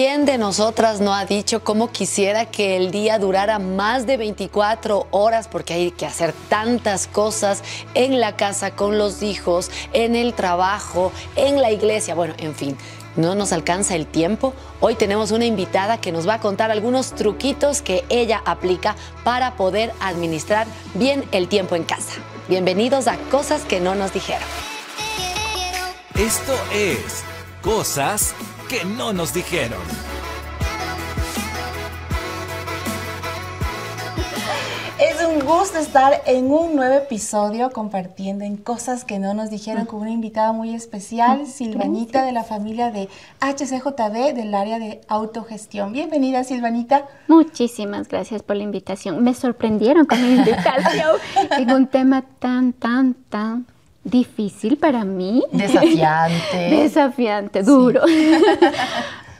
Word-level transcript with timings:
¿Quién 0.00 0.26
de 0.26 0.38
nosotras 0.38 1.00
no 1.00 1.12
ha 1.12 1.24
dicho 1.24 1.64
cómo 1.64 1.90
quisiera 1.90 2.44
que 2.48 2.76
el 2.76 2.92
día 2.92 3.18
durara 3.18 3.58
más 3.58 4.06
de 4.06 4.16
24 4.16 5.08
horas 5.10 5.48
porque 5.48 5.74
hay 5.74 5.90
que 5.90 6.06
hacer 6.06 6.32
tantas 6.48 7.08
cosas 7.08 7.64
en 7.94 8.20
la 8.20 8.36
casa 8.36 8.76
con 8.76 8.96
los 8.96 9.24
hijos, 9.24 9.72
en 9.92 10.14
el 10.14 10.34
trabajo, 10.34 11.10
en 11.34 11.60
la 11.60 11.72
iglesia, 11.72 12.14
bueno, 12.14 12.34
en 12.38 12.54
fin. 12.54 12.76
No 13.16 13.34
nos 13.34 13.50
alcanza 13.50 13.96
el 13.96 14.06
tiempo. 14.06 14.54
Hoy 14.78 14.94
tenemos 14.94 15.32
una 15.32 15.46
invitada 15.46 16.00
que 16.00 16.12
nos 16.12 16.28
va 16.28 16.34
a 16.34 16.40
contar 16.40 16.70
algunos 16.70 17.16
truquitos 17.16 17.82
que 17.82 18.04
ella 18.08 18.40
aplica 18.44 18.94
para 19.24 19.56
poder 19.56 19.92
administrar 19.98 20.68
bien 20.94 21.24
el 21.32 21.48
tiempo 21.48 21.74
en 21.74 21.82
casa. 21.82 22.20
Bienvenidos 22.46 23.08
a 23.08 23.16
Cosas 23.32 23.62
que 23.62 23.80
no 23.80 23.96
nos 23.96 24.12
dijeron. 24.12 24.46
Esto 26.14 26.54
es 26.72 27.24
Cosas 27.62 28.32
que 28.68 28.84
no 28.84 29.14
nos 29.14 29.32
dijeron. 29.32 29.80
Es 35.00 35.24
un 35.24 35.40
gusto 35.40 35.78
estar 35.78 36.22
en 36.26 36.50
un 36.50 36.76
nuevo 36.76 36.94
episodio 36.96 37.70
compartiendo 37.70 38.44
en 38.44 38.56
cosas 38.56 39.04
que 39.04 39.18
no 39.18 39.32
nos 39.32 39.48
dijeron 39.48 39.86
con 39.86 40.00
una 40.00 40.10
invitada 40.10 40.52
muy 40.52 40.74
especial, 40.74 41.46
Silvanita 41.46 42.24
de 42.24 42.32
la 42.32 42.44
familia 42.44 42.90
de 42.90 43.08
HCJB 43.40 44.34
del 44.34 44.54
área 44.54 44.78
de 44.78 45.00
autogestión. 45.08 45.92
Bienvenida, 45.92 46.44
Silvanita. 46.44 47.06
Muchísimas 47.26 48.08
gracias 48.08 48.42
por 48.42 48.56
la 48.56 48.64
invitación. 48.64 49.22
Me 49.22 49.34
sorprendieron 49.34 50.04
con 50.04 50.20
la 50.20 50.28
invitación 50.28 51.16
en 51.58 51.72
un 51.72 51.86
tema 51.86 52.22
tan, 52.38 52.74
tan, 52.74 53.14
tan 53.14 53.66
difícil 54.10 54.76
para 54.78 55.04
mí. 55.04 55.42
Desafiante. 55.52 56.56
Desafiante, 56.70 57.62
duro. 57.62 58.02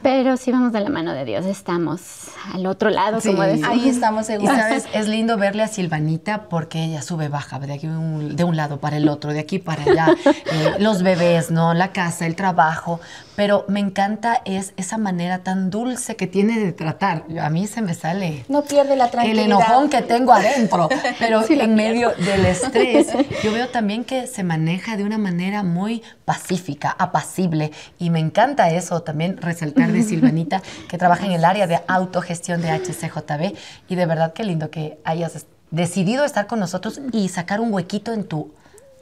Pero 0.00 0.36
si 0.36 0.52
vamos 0.52 0.72
de 0.72 0.80
la 0.80 0.91
mano 0.91 1.12
de 1.12 1.24
Dios, 1.24 1.44
estamos 1.44 2.28
al 2.54 2.66
otro 2.66 2.88
lado, 2.88 3.18
como 3.20 3.42
decimos. 3.42 3.68
Ahí 3.68 3.88
estamos 3.88 4.24
Y 4.24 4.33
seguros. 4.33 4.56
sabes, 4.56 4.84
es 4.94 5.08
lindo 5.08 5.36
verle 5.36 5.64
a 5.64 5.69
Silvanita 5.69 6.44
porque 6.48 6.84
ella 6.84 7.02
sube, 7.02 7.28
baja, 7.28 7.58
de, 7.58 7.72
aquí 7.72 7.89
un- 7.89 8.36
de 8.36 8.44
un 8.44 8.56
lado 8.56 8.78
para 8.78 8.96
el 8.96 9.08
otro, 9.08 9.33
de 9.33 9.41
aquí 9.41 9.58
para 9.58 9.83
allá. 9.83 10.06
Eh, 10.24 10.77
los 10.78 11.02
bebés, 11.02 11.50
¿no? 11.50 11.74
La 11.74 11.92
casa, 11.92 12.27
el 12.27 12.36
trabajo. 12.36 13.00
Pero 13.39 13.64
me 13.69 13.78
encanta 13.78 14.42
es 14.44 14.72
esa 14.77 14.98
manera 14.98 15.44
tan 15.44 15.70
dulce 15.70 16.17
que 16.17 16.27
tiene 16.27 16.58
de 16.58 16.72
tratar. 16.72 17.22
A 17.41 17.50
mí 17.50 17.69
se 17.69 17.83
me 17.83 17.95
sale 17.95 18.45
No 18.48 18.64
pierde 18.64 18.97
la 18.97 19.05
el 19.05 19.11
tranquilidad. 19.12 19.45
enojón 19.47 19.89
que 19.89 20.03
tengo 20.03 20.33
adentro, 20.33 20.89
pero 21.20 21.48
en 21.48 21.77
medio 21.77 22.11
del 22.17 22.45
estrés, 22.47 23.06
yo 23.45 23.53
veo 23.53 23.69
también 23.69 24.03
que 24.03 24.27
se 24.27 24.42
maneja 24.42 24.97
de 24.97 25.05
una 25.05 25.19
manera 25.19 25.62
muy 25.62 26.03
pacífica, 26.25 26.91
apacible, 26.91 27.70
y 27.97 28.11
me 28.11 28.19
encanta 28.19 28.70
eso 28.70 29.03
también 29.05 29.36
resaltar 29.36 29.92
de 29.92 30.02
Silvanita, 30.02 30.61
que 30.89 30.98
trabaja 30.98 31.25
en 31.25 31.30
el 31.30 31.45
área 31.45 31.69
de 31.69 31.78
autogestión 31.86 32.61
de 32.61 32.73
HCJB, 32.73 33.56
y 33.89 33.95
de 33.95 34.06
verdad 34.06 34.33
qué 34.33 34.42
lindo 34.42 34.73
que 34.73 34.98
hayas 35.05 35.47
decidido 35.70 36.25
estar 36.25 36.48
con 36.48 36.58
nosotros 36.58 37.00
y 37.12 37.28
sacar 37.28 37.61
un 37.61 37.73
huequito 37.73 38.12
en 38.12 38.25
tu 38.25 38.52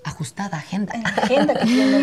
ajustada 0.04 0.58
agenda. 0.58 0.92
Agenda 1.16 1.54
que 1.54 1.64
tiene. 1.64 2.02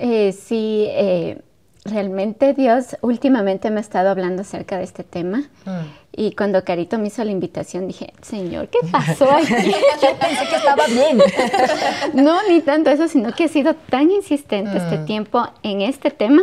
Eh, 0.00 0.32
sí, 0.32 0.86
eh, 0.88 1.40
realmente 1.84 2.54
Dios 2.54 2.96
últimamente 3.02 3.70
me 3.70 3.78
ha 3.78 3.80
estado 3.80 4.10
hablando 4.10 4.42
acerca 4.42 4.78
de 4.78 4.84
este 4.84 5.04
tema. 5.04 5.44
Y 6.12 6.32
cuando 6.34 6.64
Carito 6.64 6.98
me 6.98 7.08
hizo 7.08 7.22
la 7.24 7.30
invitación, 7.30 7.86
dije, 7.86 8.12
Señor, 8.22 8.68
¿qué 8.68 8.78
pasó 8.92 9.30
aquí? 9.30 9.46
Yo 10.02 10.16
pensé 10.18 10.46
que 10.50 10.56
estaba 10.56 10.84
bien. 10.86 11.18
No, 12.14 12.38
ni 12.48 12.60
tanto 12.60 12.90
eso, 12.90 13.08
sino 13.08 13.32
que 13.32 13.44
he 13.44 13.48
sido 13.48 13.74
tan 13.74 14.10
insistente 14.10 14.76
este 14.78 14.98
tiempo 14.98 15.46
en 15.62 15.82
este 15.82 16.10
tema 16.10 16.42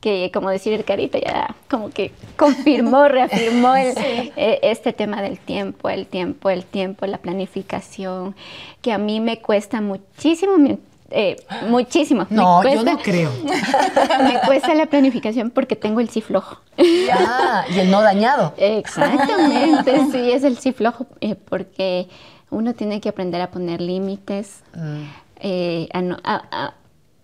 que, 0.00 0.30
como 0.32 0.50
decir 0.50 0.72
el 0.72 0.84
carito, 0.84 1.18
ya 1.18 1.54
como 1.68 1.90
que 1.90 2.12
confirmó, 2.36 3.08
reafirmó 3.08 3.74
el- 3.76 3.94
eh, 3.98 4.60
este 4.62 4.92
tema 4.92 5.22
del 5.22 5.38
tiempo, 5.38 5.88
el 5.88 6.06
tiempo, 6.06 6.50
el 6.50 6.64
tiempo, 6.64 7.06
la 7.06 7.18
planificación, 7.18 8.34
que 8.82 8.92
a 8.92 8.98
mí 8.98 9.20
me 9.20 9.40
cuesta 9.40 9.80
muchísimo, 9.80 10.52
eh, 11.10 11.36
muchísimo. 11.68 12.26
No, 12.30 12.62
yo 12.64 12.82
no 12.82 12.98
creo. 12.98 13.30
Me 14.24 14.40
cuesta 14.46 14.74
la 14.74 14.86
planificación 14.86 15.50
porque 15.50 15.76
tengo 15.76 16.00
el 16.00 16.08
sí 16.08 16.20
flojo. 16.20 16.58
Ah, 17.12 17.64
y 17.74 17.78
el 17.78 17.90
no 17.90 18.02
dañado. 18.02 18.54
Exactamente, 18.56 20.00
sí, 20.12 20.32
es 20.32 20.44
el 20.44 20.58
sí 20.58 20.72
flojo, 20.72 21.06
eh, 21.20 21.34
porque 21.36 22.08
uno 22.50 22.74
tiene 22.74 23.00
que 23.00 23.08
aprender 23.08 23.40
a 23.40 23.50
poner 23.50 23.80
límites, 23.80 24.62
eh, 25.40 25.88
a, 25.92 26.00
no- 26.02 26.18
a- 26.24 26.42
a- 26.50 26.74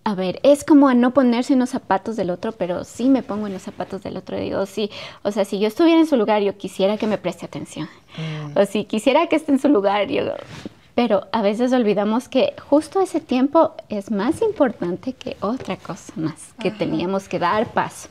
a 0.05 0.15
ver, 0.15 0.41
es 0.43 0.65
como 0.65 0.89
a 0.89 0.93
no 0.95 1.13
ponerse 1.13 1.53
en 1.53 1.59
los 1.59 1.69
zapatos 1.69 2.17
del 2.17 2.29
otro, 2.29 2.51
pero 2.51 2.83
sí 2.83 3.07
me 3.07 3.23
pongo 3.23 3.47
en 3.47 3.53
los 3.53 3.61
zapatos 3.61 4.03
del 4.03 4.17
otro. 4.17 4.37
Digo, 4.37 4.65
sí, 4.65 4.91
o 5.23 5.31
sea, 5.31 5.45
si 5.45 5.59
yo 5.59 5.67
estuviera 5.69 5.97
en 5.97 6.07
su 6.07 6.17
lugar, 6.17 6.41
yo 6.41 6.57
quisiera 6.57 6.97
que 6.97 7.07
me 7.07 7.17
preste 7.17 7.45
atención. 7.45 7.87
O 8.53 8.65
si 8.65 8.83
quisiera 8.83 9.27
que 9.27 9.37
esté 9.37 9.53
en 9.53 9.59
su 9.59 9.69
lugar, 9.69 10.07
yo... 10.09 10.23
Pero 10.95 11.27
a 11.31 11.41
veces 11.41 11.73
olvidamos 11.73 12.29
que 12.29 12.53
justo 12.69 13.01
ese 13.01 13.19
tiempo 13.19 13.73
es 13.89 14.11
más 14.11 14.41
importante 14.43 15.13
que 15.13 15.37
otra 15.41 15.75
cosa 15.75 16.13
más, 16.15 16.53
que 16.59 16.69
teníamos 16.69 17.27
que 17.27 17.39
dar 17.39 17.67
paso. 17.73 18.09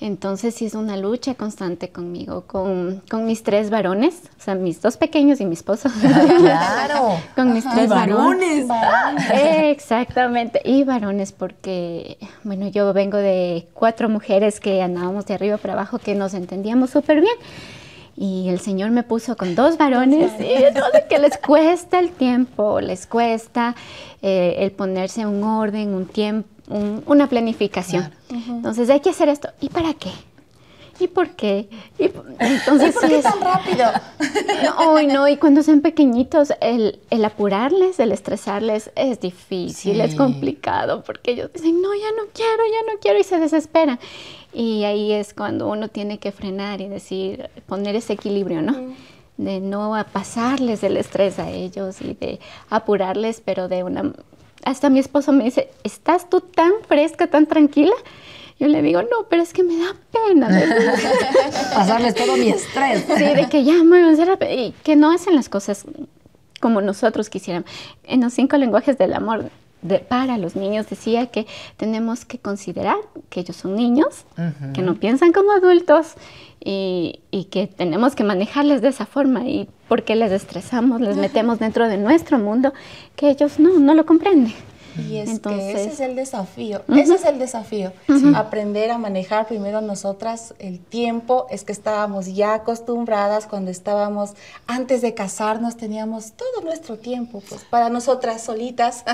Entonces 0.00 0.54
sí 0.54 0.66
es 0.66 0.74
una 0.74 0.96
lucha 0.96 1.34
constante 1.34 1.90
conmigo, 1.90 2.42
con, 2.46 3.02
con 3.10 3.26
mis 3.26 3.42
tres 3.42 3.68
varones, 3.68 4.22
o 4.38 4.42
sea, 4.42 4.54
mis 4.54 4.80
dos 4.80 4.96
pequeños 4.96 5.40
y 5.40 5.44
mi 5.44 5.54
esposo. 5.54 5.90
Claro. 6.00 7.20
con 7.36 7.52
mis 7.52 7.68
tres 7.68 7.88
varones. 7.88 8.66
Exactamente, 9.32 10.60
y 10.64 10.84
varones 10.84 11.32
porque, 11.32 12.18
bueno, 12.44 12.68
yo 12.68 12.92
vengo 12.92 13.18
de 13.18 13.66
cuatro 13.74 14.08
mujeres 14.08 14.60
que 14.60 14.82
andábamos 14.82 15.26
de 15.26 15.34
arriba 15.34 15.56
para 15.56 15.74
abajo, 15.74 15.98
que 15.98 16.14
nos 16.14 16.34
entendíamos 16.34 16.90
súper 16.90 17.20
bien. 17.20 17.36
Y 18.20 18.48
el 18.48 18.58
Señor 18.58 18.90
me 18.90 19.04
puso 19.04 19.36
con 19.36 19.54
dos 19.54 19.78
varones, 19.78 20.32
y 20.40 20.64
entonces 20.64 21.04
que 21.08 21.18
les 21.20 21.38
cuesta 21.38 22.00
el 22.00 22.10
tiempo, 22.10 22.80
les 22.80 23.06
cuesta 23.06 23.76
eh, 24.22 24.56
el 24.58 24.72
ponerse 24.72 25.24
un 25.24 25.44
orden, 25.44 25.94
un 25.94 26.04
tiempo, 26.06 26.48
una 27.06 27.28
planificación. 27.28 28.10
Entonces 28.28 28.90
hay 28.90 28.98
que 29.00 29.10
hacer 29.10 29.28
esto. 29.28 29.50
¿Y 29.60 29.68
para 29.68 29.94
qué? 29.94 30.10
¿Y 31.00 31.06
por 31.06 31.28
qué? 31.36 31.68
Y 31.96 32.06
entonces 32.40 32.94
¿Por 32.94 33.02
sí 33.04 33.08
qué 33.08 33.18
es- 33.18 33.22
tan 33.24 33.40
rápido? 33.40 33.86
no, 34.80 35.00
y 35.00 35.06
no, 35.06 35.28
y 35.28 35.36
cuando 35.36 35.62
son 35.62 35.80
pequeñitos, 35.80 36.52
el, 36.60 36.98
el 37.10 37.24
apurarles, 37.24 38.00
el 38.00 38.10
estresarles 38.10 38.90
es 38.96 39.20
difícil, 39.20 39.94
Sí. 39.94 40.00
es 40.00 40.16
complicado, 40.16 41.04
porque 41.04 41.30
ellos 41.30 41.52
dicen, 41.54 41.80
no, 41.80 41.94
ya 41.94 42.10
no 42.16 42.24
quiero, 42.34 42.62
ya 42.66 42.92
no 42.92 42.98
quiero, 43.00 43.20
y 43.20 43.22
se 43.22 43.38
desesperan. 43.38 44.00
Y 44.52 44.84
ahí 44.84 45.12
es 45.12 45.34
cuando 45.34 45.68
uno 45.68 45.88
tiene 45.88 46.18
que 46.18 46.32
frenar 46.32 46.80
y 46.80 46.88
decir, 46.88 47.50
poner 47.66 47.96
ese 47.96 48.14
equilibrio, 48.14 48.62
¿no? 48.62 48.94
De 49.36 49.60
no 49.60 49.94
pasarles 50.12 50.82
el 50.82 50.96
estrés 50.96 51.38
a 51.38 51.50
ellos 51.50 52.00
y 52.00 52.14
de 52.14 52.40
apurarles, 52.70 53.42
pero 53.44 53.68
de 53.68 53.84
una... 53.84 54.12
Hasta 54.64 54.90
mi 54.90 54.98
esposo 54.98 55.32
me 55.32 55.44
dice, 55.44 55.70
¿estás 55.84 56.28
tú 56.28 56.40
tan 56.40 56.72
fresca, 56.86 57.28
tan 57.28 57.46
tranquila? 57.46 57.94
Yo 58.58 58.66
le 58.66 58.82
digo, 58.82 59.02
no, 59.02 59.24
pero 59.28 59.42
es 59.42 59.52
que 59.52 59.62
me 59.62 59.76
da 59.76 59.94
pena. 60.10 60.48
Pasarles 61.74 62.14
todo 62.14 62.36
mi 62.36 62.48
estrés. 62.48 63.04
Sí, 63.16 63.22
de 63.22 63.48
que 63.48 63.62
ya 63.62 63.74
a 63.74 64.52
y 64.52 64.74
que 64.82 64.96
no 64.96 65.12
hacen 65.12 65.36
las 65.36 65.48
cosas 65.48 65.84
como 66.60 66.80
nosotros 66.80 67.30
quisiéramos. 67.30 67.70
En 68.02 68.22
los 68.22 68.32
cinco 68.32 68.56
lenguajes 68.56 68.98
del 68.98 69.14
amor 69.14 69.50
de- 69.82 69.98
para 70.00 70.38
los 70.38 70.56
niños 70.56 70.88
decía 70.88 71.26
que 71.26 71.46
tenemos 71.76 72.24
que 72.24 72.38
considerar 72.38 72.96
que 73.30 73.40
ellos 73.40 73.56
son 73.56 73.74
niños, 73.76 74.24
que 74.74 74.82
no 74.82 74.94
piensan 74.96 75.32
como 75.32 75.52
adultos 75.52 76.14
y, 76.64 77.20
y 77.30 77.44
que 77.44 77.66
tenemos 77.68 78.14
que 78.14 78.24
manejarles 78.24 78.82
de 78.82 78.88
esa 78.88 79.06
forma. 79.06 79.46
Y 79.46 79.68
porque 79.88 80.16
les 80.16 80.32
estresamos, 80.32 81.00
les 81.00 81.16
metemos 81.16 81.58
dentro 81.58 81.88
de 81.88 81.96
nuestro 81.96 82.38
mundo 82.38 82.72
que 83.16 83.30
ellos 83.30 83.58
no, 83.58 83.78
no 83.78 83.94
lo 83.94 84.04
comprenden. 84.04 84.52
Y 84.96 85.18
es 85.18 85.40
que 85.40 85.72
ese 85.72 85.90
es 85.90 86.00
el 86.00 86.16
desafío, 86.16 86.82
ese 86.88 87.14
es 87.14 87.24
el 87.24 87.38
desafío, 87.38 87.92
aprender 88.34 88.90
a 88.90 88.98
manejar 88.98 89.46
primero 89.46 89.80
nosotras 89.80 90.54
el 90.58 90.80
tiempo, 90.80 91.46
es 91.50 91.64
que 91.64 91.72
estábamos 91.72 92.26
ya 92.26 92.54
acostumbradas 92.54 93.46
cuando 93.46 93.70
estábamos, 93.70 94.32
antes 94.66 95.02
de 95.02 95.14
casarnos 95.14 95.76
teníamos 95.76 96.32
todo 96.32 96.62
nuestro 96.62 96.98
tiempo, 96.98 97.42
pues 97.48 97.64
para 97.64 97.90
nosotras 97.90 98.42
solitas, 98.42 99.04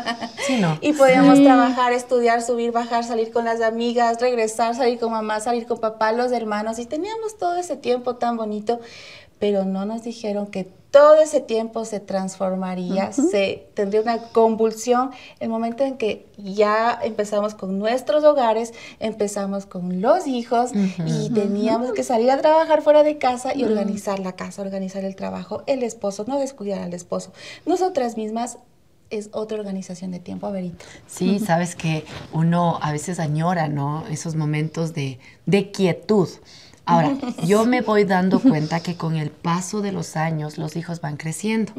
Sí, 0.47 0.59
¿no? 0.59 0.79
y 0.81 0.93
podíamos 0.93 1.43
trabajar, 1.43 1.93
estudiar, 1.93 2.43
subir, 2.43 2.73
bajar, 2.73 3.05
salir 3.05 3.32
con 3.32 3.44
las 3.44 3.61
amigas, 3.61 4.20
regresar, 4.20 4.75
salir 4.75 4.99
con 4.99 5.12
mamá, 5.12 5.41
salir 5.41 5.67
con 5.67 5.79
papá, 5.79 6.12
los 6.12 6.32
hermanos, 6.32 6.79
y 6.79 6.87
teníamos 6.87 7.38
todo 7.38 7.56
ese 7.56 7.77
tiempo 7.77 8.17
tan 8.17 8.37
bonito, 8.37 8.81
pero 9.38 9.64
no 9.64 9.84
nos 9.84 10.02
dijeron 10.02 10.46
que 10.46 10.69
todo 10.94 11.16
ese 11.16 11.40
tiempo 11.40 11.84
se 11.84 11.98
transformaría, 11.98 13.10
se 13.12 13.66
tendría 13.75 14.00
una 14.00 14.19
convulsión 14.19 15.10
el 15.40 15.48
momento 15.48 15.82
en 15.82 15.96
que 15.96 16.25
ya 16.36 16.96
empezamos 17.02 17.56
con 17.56 17.81
nuestros 17.81 18.22
hogares, 18.22 18.72
empezamos 19.00 19.66
con 19.66 20.00
los 20.00 20.28
hijos 20.28 20.70
y 21.04 21.31
teníamos 21.31 21.90
que 21.94 22.04
salir 22.04 22.31
a 22.31 22.40
trabajar 22.40 22.81
fuera 22.82 23.02
de 23.02 23.19
casa 23.19 23.56
y 23.56 23.64
organizar 23.64 24.20
la 24.20 24.36
casa, 24.36 24.62
organizar 24.62 25.04
el 25.04 25.16
trabajo, 25.16 25.64
el 25.66 25.82
esposo, 25.82 26.26
no 26.28 26.38
descuidar 26.38 26.81
al 26.81 26.94
esposo. 26.94 27.32
Nosotras 27.66 28.16
mismas 28.16 28.58
es 29.10 29.31
otra 29.32 29.58
organización 29.58 30.12
de 30.12 30.20
tiempo, 30.20 30.50
Verita. 30.52 30.84
Sí, 31.08 31.40
sabes 31.40 31.75
que 31.75 32.04
uno 32.32 32.78
a 32.81 32.92
veces 32.92 33.19
añora, 33.19 33.66
¿no? 33.66 34.06
Esos 34.08 34.36
momentos 34.36 34.94
de, 34.94 35.19
de 35.46 35.72
quietud. 35.72 36.28
Ahora, 36.86 37.16
yo 37.46 37.64
me 37.64 37.81
voy 37.81 38.04
dando 38.04 38.40
cuenta 38.40 38.81
que 38.81 38.96
con 38.96 39.16
el 39.16 39.31
paso 39.31 39.81
de 39.81 39.92
los 39.92 40.16
años 40.16 40.58
los 40.58 40.76
hijos 40.76 41.00
van 41.00 41.16
creciendo. 41.16 41.72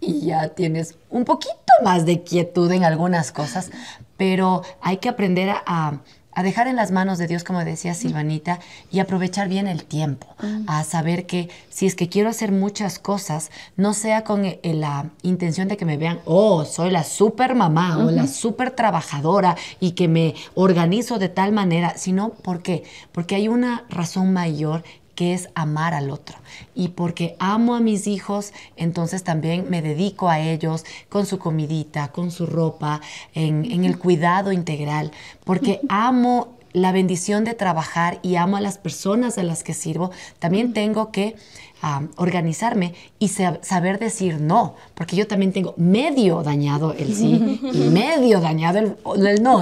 Y 0.00 0.26
ya 0.26 0.48
tienes 0.50 0.96
un 1.10 1.24
poquito 1.24 1.54
más 1.82 2.04
de 2.04 2.22
quietud 2.22 2.70
en 2.70 2.84
algunas 2.84 3.32
cosas, 3.32 3.70
pero 4.16 4.62
hay 4.80 4.98
que 4.98 5.08
aprender 5.08 5.50
a, 5.50 6.00
a 6.36 6.42
dejar 6.42 6.68
en 6.68 6.76
las 6.76 6.90
manos 6.92 7.16
de 7.16 7.26
Dios, 7.26 7.44
como 7.44 7.64
decía 7.64 7.94
Silvanita, 7.94 8.60
y 8.92 9.00
aprovechar 9.00 9.48
bien 9.48 9.66
el 9.66 9.84
tiempo, 9.84 10.26
a 10.66 10.84
saber 10.84 11.24
que 11.24 11.48
si 11.70 11.86
es 11.86 11.94
que 11.94 12.10
quiero 12.10 12.28
hacer 12.28 12.52
muchas 12.52 12.98
cosas, 12.98 13.50
no 13.76 13.94
sea 13.94 14.22
con 14.22 14.44
eh, 14.44 14.60
la 14.62 15.06
intención 15.22 15.66
de 15.66 15.78
que 15.78 15.86
me 15.86 15.96
vean, 15.96 16.20
oh, 16.26 16.66
soy 16.66 16.90
la 16.90 17.04
super 17.04 17.54
mamá 17.54 17.96
o 17.96 18.10
la 18.10 18.26
super 18.26 18.70
trabajadora 18.70 19.56
y 19.80 19.92
que 19.92 20.08
me 20.08 20.34
organizo 20.54 21.18
de 21.18 21.30
tal 21.30 21.52
manera, 21.52 21.96
sino 21.96 22.34
porque 22.42 22.84
porque 23.12 23.34
hay 23.34 23.48
una 23.48 23.86
razón 23.88 24.34
mayor 24.34 24.84
que 25.16 25.34
es 25.34 25.48
amar 25.56 25.94
al 25.94 26.10
otro. 26.10 26.36
Y 26.76 26.88
porque 26.88 27.34
amo 27.40 27.74
a 27.74 27.80
mis 27.80 28.06
hijos, 28.06 28.52
entonces 28.76 29.24
también 29.24 29.66
me 29.68 29.82
dedico 29.82 30.28
a 30.28 30.38
ellos 30.38 30.84
con 31.08 31.26
su 31.26 31.40
comidita, 31.40 32.12
con 32.12 32.30
su 32.30 32.46
ropa, 32.46 33.00
en, 33.34 33.84
el 33.84 33.98
cuidado 33.98 34.52
integral, 34.52 35.10
porque 35.42 35.80
amo 35.88 36.55
la 36.72 36.92
bendición 36.92 37.44
de 37.44 37.54
trabajar 37.54 38.18
y 38.22 38.36
amo 38.36 38.56
a 38.56 38.60
las 38.60 38.78
personas 38.78 39.38
a 39.38 39.42
las 39.42 39.62
que 39.62 39.74
sirvo, 39.74 40.10
también 40.38 40.72
tengo 40.72 41.10
que 41.10 41.36
organizarme 42.16 42.94
y 43.18 43.28
saber 43.28 43.98
decir 43.98 44.40
no, 44.40 44.74
porque 44.94 45.14
yo 45.14 45.26
también 45.26 45.52
tengo 45.52 45.74
medio 45.76 46.42
dañado 46.42 46.94
el 46.94 47.14
sí 47.14 47.60
y 47.72 47.78
medio 47.90 48.40
dañado 48.40 48.78
el, 48.78 49.42
no. 49.42 49.60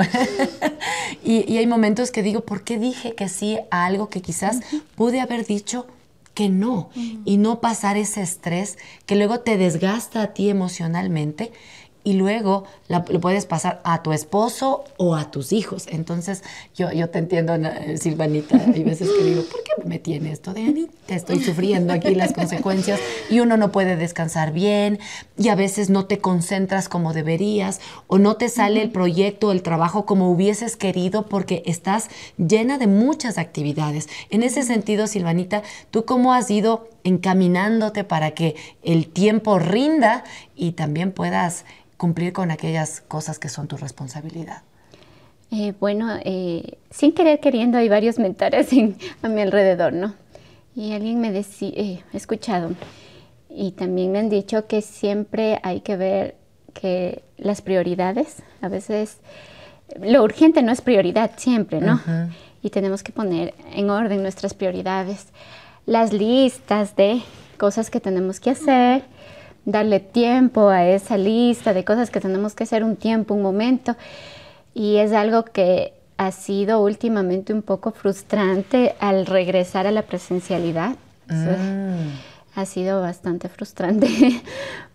y, 1.24 1.56
hay 1.56 1.66
momentos 1.66 2.10
que 2.10 2.22
digo, 2.22 2.42
¿por 2.42 2.62
qué 2.62 2.78
dije 2.78 3.14
que 3.14 3.28
sí 3.28 3.58
a 3.70 3.84
algo 3.84 4.08
que 4.08 4.22
quizás 4.22 4.60
pude 4.94 5.20
haber 5.20 5.44
dicho 5.44 5.86
que 6.34 6.48
no? 6.48 6.88
Y 7.24 7.36
no 7.36 7.60
pasar 7.60 7.96
ese 7.96 8.22
estrés 8.22 8.78
que 9.06 9.16
luego 9.16 9.40
te 9.40 9.58
desgasta 9.58 10.22
a 10.22 10.26
ti 10.28 10.48
emocionalmente 10.48 11.52
y 12.04 12.12
luego 12.12 12.64
lo 12.88 13.20
puedes 13.20 13.46
pasar 13.46 13.80
a 13.82 14.02
tu 14.02 14.12
esposo 14.12 14.84
o 14.98 15.16
a 15.16 15.30
tus 15.30 15.52
hijos. 15.52 15.86
Entonces, 15.88 16.44
yo, 16.76 16.92
yo 16.92 17.08
te 17.08 17.18
entiendo, 17.18 17.54
Silvanita, 17.98 18.60
hay 18.72 18.84
veces 18.84 19.08
que 19.08 19.24
digo, 19.24 19.42
¿por 19.42 19.62
qué 19.64 19.88
me 19.88 19.98
tiene 19.98 20.30
esto 20.30 20.52
de 20.52 20.88
Te 21.06 21.14
Estoy 21.14 21.40
sufriendo 21.40 21.92
aquí 21.92 22.14
las 22.14 22.34
consecuencias 22.34 23.00
y 23.30 23.40
uno 23.40 23.56
no 23.56 23.72
puede 23.72 23.96
descansar 23.96 24.52
bien 24.52 24.98
y 25.38 25.48
a 25.48 25.54
veces 25.54 25.88
no 25.88 26.04
te 26.04 26.18
concentras 26.18 26.88
como 26.88 27.14
deberías 27.14 27.80
o 28.06 28.18
no 28.18 28.36
te 28.36 28.50
sale 28.50 28.82
el 28.82 28.90
proyecto, 28.90 29.50
el 29.50 29.62
trabajo 29.62 30.04
como 30.04 30.30
hubieses 30.30 30.76
querido 30.76 31.26
porque 31.26 31.62
estás 31.64 32.08
llena 32.36 32.76
de 32.76 32.86
muchas 32.86 33.38
actividades. 33.38 34.08
En 34.28 34.42
ese 34.42 34.62
sentido, 34.62 35.06
Silvanita, 35.06 35.62
¿tú 35.90 36.04
cómo 36.04 36.34
has 36.34 36.50
ido 36.50 36.88
encaminándote 37.04 38.02
para 38.02 38.32
que 38.32 38.56
el 38.82 39.08
tiempo 39.08 39.58
rinda 39.58 40.24
y 40.56 40.72
también 40.72 41.12
puedas 41.12 41.64
cumplir 41.96 42.32
con 42.32 42.50
aquellas 42.50 43.00
cosas 43.02 43.38
que 43.38 43.48
son 43.48 43.68
tu 43.68 43.76
responsabilidad? 43.76 44.62
Eh, 45.50 45.72
bueno, 45.78 46.18
eh, 46.24 46.78
sin 46.90 47.12
querer 47.12 47.38
queriendo 47.38 47.78
hay 47.78 47.88
varios 47.88 48.18
mentores 48.18 48.70
a 49.22 49.28
mi 49.28 49.40
alrededor, 49.40 49.92
¿no? 49.92 50.14
Y 50.74 50.92
alguien 50.92 51.20
me 51.20 51.30
decía, 51.30 51.70
eh, 51.76 52.02
he 52.12 52.16
escuchado, 52.16 52.72
y 53.48 53.70
también 53.72 54.10
me 54.10 54.18
han 54.18 54.28
dicho 54.28 54.66
que 54.66 54.82
siempre 54.82 55.60
hay 55.62 55.80
que 55.80 55.96
ver 55.96 56.34
que 56.72 57.22
las 57.38 57.62
prioridades, 57.62 58.42
a 58.60 58.68
veces 58.68 59.18
lo 60.00 60.24
urgente 60.24 60.62
no 60.62 60.72
es 60.72 60.80
prioridad 60.80 61.32
siempre, 61.36 61.80
¿no? 61.80 62.00
Y 62.62 62.70
tenemos 62.70 63.04
que 63.04 63.12
poner 63.12 63.54
en 63.72 63.90
orden 63.90 64.22
nuestras 64.22 64.54
prioridades, 64.54 65.28
las 65.86 66.12
listas 66.12 66.96
de 66.96 67.22
cosas 67.58 67.90
que 67.90 68.00
tenemos 68.00 68.40
que 68.40 68.50
hacer 68.50 69.04
darle 69.64 70.00
tiempo 70.00 70.69
a 70.69 70.86
esa 70.86 71.16
lista 71.16 71.72
de 71.72 71.84
cosas 71.84 72.10
que 72.10 72.20
tenemos 72.20 72.54
que 72.54 72.64
hacer 72.64 72.84
un 72.84 72.96
tiempo, 72.96 73.34
un 73.34 73.42
momento. 73.42 73.96
Y 74.75 74.96
es 74.96 75.12
algo 75.12 75.44
que 75.44 75.94
ha 76.16 76.31
sido 76.32 76.82
últimamente 76.82 77.52
un 77.52 77.62
poco 77.62 77.92
frustrante 77.92 78.94
al 79.00 79.26
regresar 79.26 79.86
a 79.86 79.90
la 79.90 80.02
presencialidad. 80.02 80.96
Mm. 81.28 82.10
Ha 82.56 82.66
sido 82.66 83.00
bastante 83.00 83.48
frustrante 83.48 84.08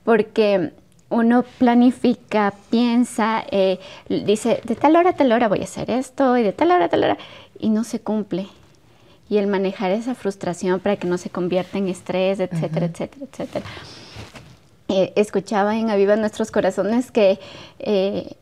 porque 0.04 0.72
uno 1.10 1.44
planifica, 1.58 2.54
piensa, 2.70 3.44
eh, 3.52 3.80
dice, 4.08 4.62
de 4.64 4.76
tal 4.76 4.96
hora 4.96 5.12
a 5.12 5.14
tal 5.14 5.32
hora 5.32 5.48
voy 5.48 5.62
a 5.62 5.64
hacer 5.64 5.90
esto 5.90 6.38
y 6.38 6.44
de 6.44 6.54
tal 6.54 6.72
hora 6.72 6.86
a 6.86 6.90
tal 6.90 7.04
hora, 7.04 7.18
y 7.58 7.70
no 7.70 7.84
se 7.84 8.00
cumple. 8.00 8.48
Y 9.30 9.38
el 9.38 9.48
manejar 9.48 9.92
esa 9.92 10.16
frustración 10.16 10.80
para 10.80 10.96
que 10.96 11.08
no 11.08 11.18
se 11.18 11.30
convierta 11.30 11.78
en 11.78 11.88
estrés, 11.88 12.40
etcétera, 12.40 12.88
etcétera, 12.88 13.26
etcétera. 13.32 13.66
Eh, 14.88 15.14
escuchaba 15.16 15.78
en 15.78 15.92
Aviva 15.92 16.16
Nuestros 16.16 16.50
Corazones 16.50 17.12
que 17.12 17.40
eh, 17.78 18.36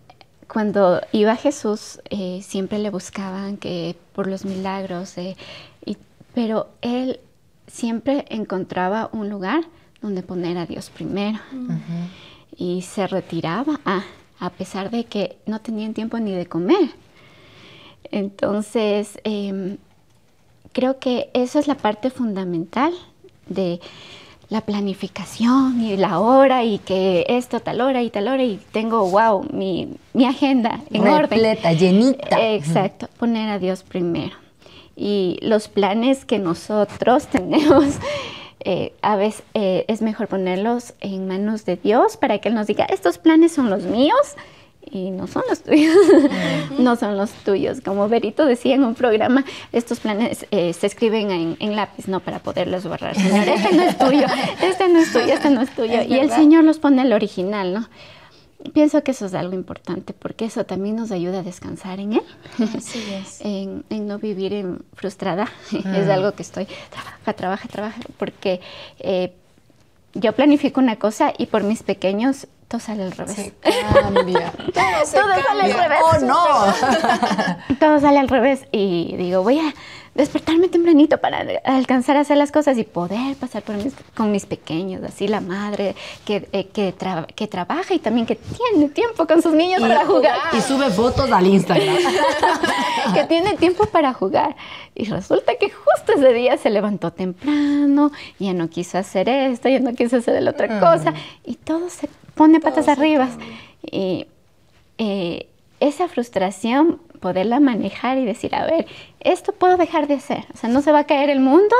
cuando 0.47 1.01
iba 1.11 1.35
Jesús 1.35 1.99
eh, 2.09 2.39
siempre 2.41 2.79
le 2.79 2.89
buscaban 2.89 3.57
que 3.57 3.97
por 4.13 4.27
los 4.27 4.45
milagros, 4.45 5.15
pero 6.33 6.69
él 6.81 7.19
siempre 7.67 8.25
encontraba 8.29 9.09
un 9.11 9.29
lugar 9.29 9.65
donde 10.01 10.23
poner 10.23 10.57
a 10.57 10.65
Dios 10.65 10.89
primero 10.89 11.39
y 12.55 12.81
se 12.81 13.07
retiraba 13.07 13.79
a, 13.85 14.49
pesar 14.51 14.89
de 14.89 15.05
que 15.05 15.37
no 15.45 15.59
tenían 15.59 15.93
tiempo 15.93 16.17
ni 16.19 16.31
de 16.31 16.45
comer. 16.45 16.91
Entonces, 18.09 19.19
em, 19.23 19.77
creo 20.73 20.99
que 20.99 21.29
eso 21.33 21.59
es 21.59 21.67
la 21.67 21.75
parte 21.75 22.09
fundamental 22.09 22.93
de 23.47 23.79
la 24.49 24.61
planificación 24.61 25.81
y 25.81 25.97
la 25.97 26.19
hora 26.19 26.63
y 26.63 26.79
que 26.79 27.25
esto 27.27 27.59
tal 27.59 27.81
hora 27.81 28.01
y 28.01 28.09
tal 28.09 28.29
hora 28.29 28.43
y 28.43 28.59
tengo, 28.71 29.09
wow, 29.09 29.45
mi, 29.51 29.97
mi 30.13 30.25
agenda 30.25 30.81
en 30.91 31.03
Repleta, 31.03 31.73
llenita. 31.73 32.53
Exacto, 32.53 33.09
poner 33.17 33.49
a 33.49 33.59
Dios 33.59 33.83
primero. 33.83 34.35
Y 34.95 35.37
los 35.41 35.67
planes 35.67 36.25
que 36.25 36.39
nosotros 36.39 37.27
tenemos, 37.31 37.85
eh, 38.61 38.93
a 39.01 39.17
veces 39.17 39.43
eh, 39.53 39.85
es 39.87 40.01
mejor 40.01 40.27
ponerlos 40.27 40.93
en 41.01 41.27
manos 41.27 41.65
de 41.65 41.75
Dios 41.75 42.15
para 42.15 42.39
que 42.39 42.49
Él 42.49 42.55
nos 42.55 42.67
diga, 42.67 42.85
estos 42.85 43.17
planes 43.17 43.51
son 43.51 43.69
los 43.69 43.83
míos 43.83 44.35
y 44.91 45.11
no 45.11 45.27
son 45.27 45.43
los 45.49 45.61
tuyos, 45.61 45.95
no 46.79 46.95
son 46.95 47.17
los 47.17 47.31
tuyos. 47.31 47.81
Como 47.81 48.07
Berito 48.09 48.45
decía 48.45 48.75
en 48.75 48.83
un 48.83 48.95
programa, 48.95 49.45
estos 49.71 49.99
planes 49.99 50.45
eh, 50.51 50.73
se 50.73 50.87
escriben 50.87 51.57
en, 51.59 51.75
lápiz, 51.75 52.07
no 52.07 52.19
para 52.19 52.39
poderlos 52.39 52.85
borrar. 52.85 53.15
Señor, 53.15 53.47
este 53.47 53.75
no 53.75 53.83
es 53.83 53.97
tuyo, 53.97 54.27
este 54.61 54.89
no 54.89 54.99
es 54.99 55.13
tuyo, 55.13 55.33
este 55.33 55.49
no 55.49 55.61
es 55.61 55.75
tuyo. 55.75 56.01
y 56.03 56.19
el 56.19 56.31
Señor 56.31 56.63
los 56.63 56.79
pone 56.79 57.01
el 57.01 57.13
original, 57.13 57.73
¿no? 57.73 57.87
Pienso 58.73 59.03
que 59.03 59.11
eso 59.11 59.27
es 59.27 59.33
algo 59.33 59.53
importante 59.53 60.13
porque 60.13 60.45
eso 60.45 60.65
también 60.65 60.95
nos 60.95 61.11
ayuda 61.11 61.39
a 61.39 61.43
descansar 61.43 61.99
en 61.99 62.13
Él, 62.13 62.23
Así 62.75 63.03
es. 63.13 63.39
en, 63.43 63.83
no 63.89 64.17
vivir 64.17 64.53
en 64.53 64.83
frustrada. 64.93 65.47
Es 65.71 66.09
algo 66.09 66.31
que 66.33 66.41
estoy, 66.41 66.67
trabaja, 66.89 67.33
trabaja, 67.33 67.67
trabaja, 67.67 68.01
porque 68.17 68.59
eh, 68.99 69.33
yo 70.15 70.33
planifico 70.33 70.79
una 70.79 70.95
cosa 70.95 71.33
y 71.37 71.45
por 71.45 71.63
mis 71.63 71.83
pequeños 71.83 72.47
todo 72.67 72.81
sale 72.81 73.03
al 73.03 73.11
revés. 73.11 73.35
Se 73.35 73.53
cambia. 73.61 74.51
todo, 74.73 75.05
sale 75.13 75.61
al 75.63 75.73
revés. 75.73 75.99
Oh, 76.03 76.25
no. 76.25 77.75
todo 77.79 77.99
sale 77.99 78.19
al 78.19 78.27
revés. 78.27 78.65
Y 78.71 79.15
digo, 79.15 79.41
voy 79.41 79.59
a 79.59 79.73
despertarme 80.15 80.67
tempranito 80.67 81.19
para 81.19 81.45
alcanzar 81.63 82.17
a 82.17 82.21
hacer 82.21 82.37
las 82.37 82.51
cosas 82.51 82.77
y 82.77 82.83
poder 82.83 83.37
pasar 83.37 83.61
por 83.61 83.75
con 84.15 84.31
mis 84.31 84.47
pequeños, 84.47 85.03
así 85.03 85.27
la 85.27 85.41
madre 85.41 85.95
que, 86.25 86.49
eh, 86.51 86.65
que, 86.67 86.95
que, 87.35 87.47
trabaja 87.47 87.93
y 87.93 87.99
también 87.99 88.25
que 88.25 88.35
tiene 88.35 88.89
tiempo 88.89 89.27
con 89.27 89.43
sus 89.43 89.53
niños 89.53 89.79
para 89.79 90.05
jugar. 90.05 90.39
Y 90.53 90.61
sube 90.61 90.89
fotos 90.89 91.31
al 91.31 91.45
Instagram. 91.45 91.97
que 93.13 93.23
tiene 93.25 93.57
tiempo 93.57 93.85
para 93.85 94.11
jugar. 94.13 94.55
Y 94.95 95.05
resulta 95.05 95.53
que 95.59 95.69
justo 95.69 96.13
ese 96.13 96.33
día 96.33 96.57
se 96.57 96.71
levantó 96.71 97.13
temprano, 97.13 98.11
ya 98.39 98.53
no 98.53 98.69
quiso 98.69 98.97
hacer 98.97 99.29
esto, 99.29 99.69
ya 99.69 99.79
no 99.79 99.93
quiso 99.93 100.17
hacer 100.17 100.41
la 100.41 100.49
otra 100.49 100.79
cosa, 100.79 101.13
y 101.45 101.55
todo 101.55 101.89
se 101.91 102.09
pone 102.37 102.59
patas 102.59 102.87
arriba. 102.87 103.27
Y 103.81 104.27
eh, 104.97 105.47
esa 105.79 106.07
frustración 106.07 106.99
poderla 107.19 107.59
manejar 107.59 108.17
y 108.17 108.25
decir, 108.25 108.55
a 108.55 108.65
ver, 108.65 108.87
esto 109.19 109.51
puedo 109.51 109.77
dejar 109.77 110.07
de 110.07 110.15
hacer. 110.15 110.45
O 110.53 110.57
sea, 110.57 110.69
no 110.69 110.81
se 110.81 110.91
va 110.91 110.99
a 110.99 111.03
caer 111.05 111.29
el 111.29 111.39
mundo 111.39 111.75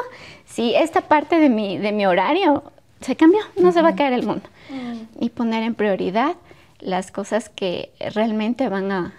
si 0.46 0.76
esta 0.76 1.02
parte 1.02 1.40
de 1.40 1.50
mi, 1.50 1.78
de 1.78 1.92
mi 1.92 2.06
horario 2.06 2.64
se 3.02 3.16
cambió, 3.16 3.40
no 3.56 3.72
se 3.72 3.82
va 3.82 3.90
a 3.90 3.96
caer 3.96 4.14
el 4.14 4.26
mundo. 4.26 4.44
Mm. 4.70 5.24
Y 5.24 5.30
poner 5.30 5.64
en 5.64 5.76
prioridad 5.76 6.36
las 6.80 7.12
cosas 7.12 7.50
que 7.50 7.92
realmente 8.14 8.70
van 8.70 8.92
a, 8.92 9.14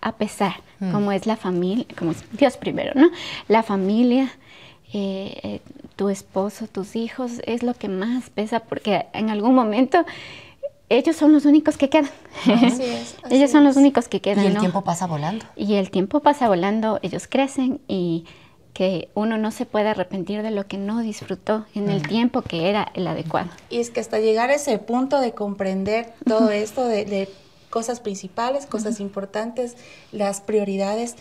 a, 0.00 0.12
pesar, 0.12 0.54
mm. 0.80 0.92
como 0.92 1.12
es 1.12 1.26
la 1.26 1.36
familia, 1.36 1.86
como 1.98 2.12
es 2.12 2.24
Dios 2.32 2.56
primero, 2.56 2.92
¿no? 2.94 3.10
La 3.48 3.62
familia, 3.62 4.30
eh, 4.92 5.40
eh, 5.42 5.60
tu 5.96 6.08
esposo, 6.08 6.66
tus 6.66 6.96
hijos, 6.96 7.40
es 7.46 7.62
lo 7.62 7.74
que 7.74 7.88
más 7.88 8.30
pesa 8.30 8.60
porque 8.60 9.06
en 9.12 9.30
algún 9.30 9.54
momento 9.54 10.04
ellos 10.98 11.16
son 11.16 11.32
los 11.32 11.44
únicos 11.44 11.76
que 11.76 11.88
quedan. 11.88 12.10
Así 12.42 12.82
es, 12.82 13.16
así 13.22 13.34
ellos 13.34 13.50
son 13.50 13.64
los 13.64 13.76
únicos 13.76 14.08
que 14.08 14.20
quedan. 14.20 14.44
Y 14.44 14.48
el 14.48 14.54
¿no? 14.54 14.60
tiempo 14.60 14.82
pasa 14.82 15.06
volando. 15.06 15.44
Y 15.56 15.74
el 15.74 15.90
tiempo 15.90 16.20
pasa 16.20 16.48
volando, 16.48 16.98
ellos 17.02 17.26
crecen 17.28 17.80
y 17.88 18.24
que 18.72 19.08
uno 19.14 19.38
no 19.38 19.52
se 19.52 19.66
puede 19.66 19.88
arrepentir 19.88 20.42
de 20.42 20.50
lo 20.50 20.66
que 20.66 20.76
no 20.76 21.00
disfrutó 21.00 21.64
en 21.74 21.88
el 21.88 22.06
tiempo 22.06 22.42
que 22.42 22.68
era 22.68 22.90
el 22.94 23.06
adecuado. 23.06 23.50
Y 23.70 23.78
es 23.78 23.90
que 23.90 24.00
hasta 24.00 24.18
llegar 24.18 24.50
a 24.50 24.54
ese 24.54 24.78
punto 24.78 25.20
de 25.20 25.32
comprender 25.32 26.12
todo 26.26 26.50
esto, 26.50 26.84
de, 26.84 27.04
de 27.04 27.28
cosas 27.70 28.00
principales, 28.00 28.66
cosas 28.66 28.98
importantes, 29.00 29.76
las 30.10 30.40
prioridades, 30.40 31.14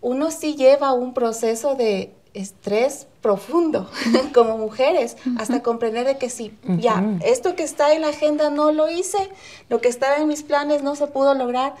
uno 0.00 0.30
sí 0.30 0.54
lleva 0.54 0.92
un 0.92 1.14
proceso 1.14 1.74
de 1.74 2.12
estrés 2.34 3.06
profundo 3.22 3.88
como 4.34 4.58
mujeres, 4.58 5.16
hasta 5.38 5.62
comprender 5.62 6.04
de 6.06 6.18
que 6.18 6.28
sí, 6.28 6.52
ya, 6.78 7.02
esto 7.24 7.54
que 7.56 7.62
está 7.62 7.94
en 7.94 8.02
la 8.02 8.08
agenda 8.08 8.50
no 8.50 8.72
lo 8.72 8.88
hice, 8.90 9.30
lo 9.68 9.80
que 9.80 9.88
estaba 9.88 10.16
en 10.16 10.28
mis 10.28 10.42
planes 10.42 10.82
no 10.82 10.96
se 10.96 11.06
pudo 11.06 11.34
lograr, 11.34 11.74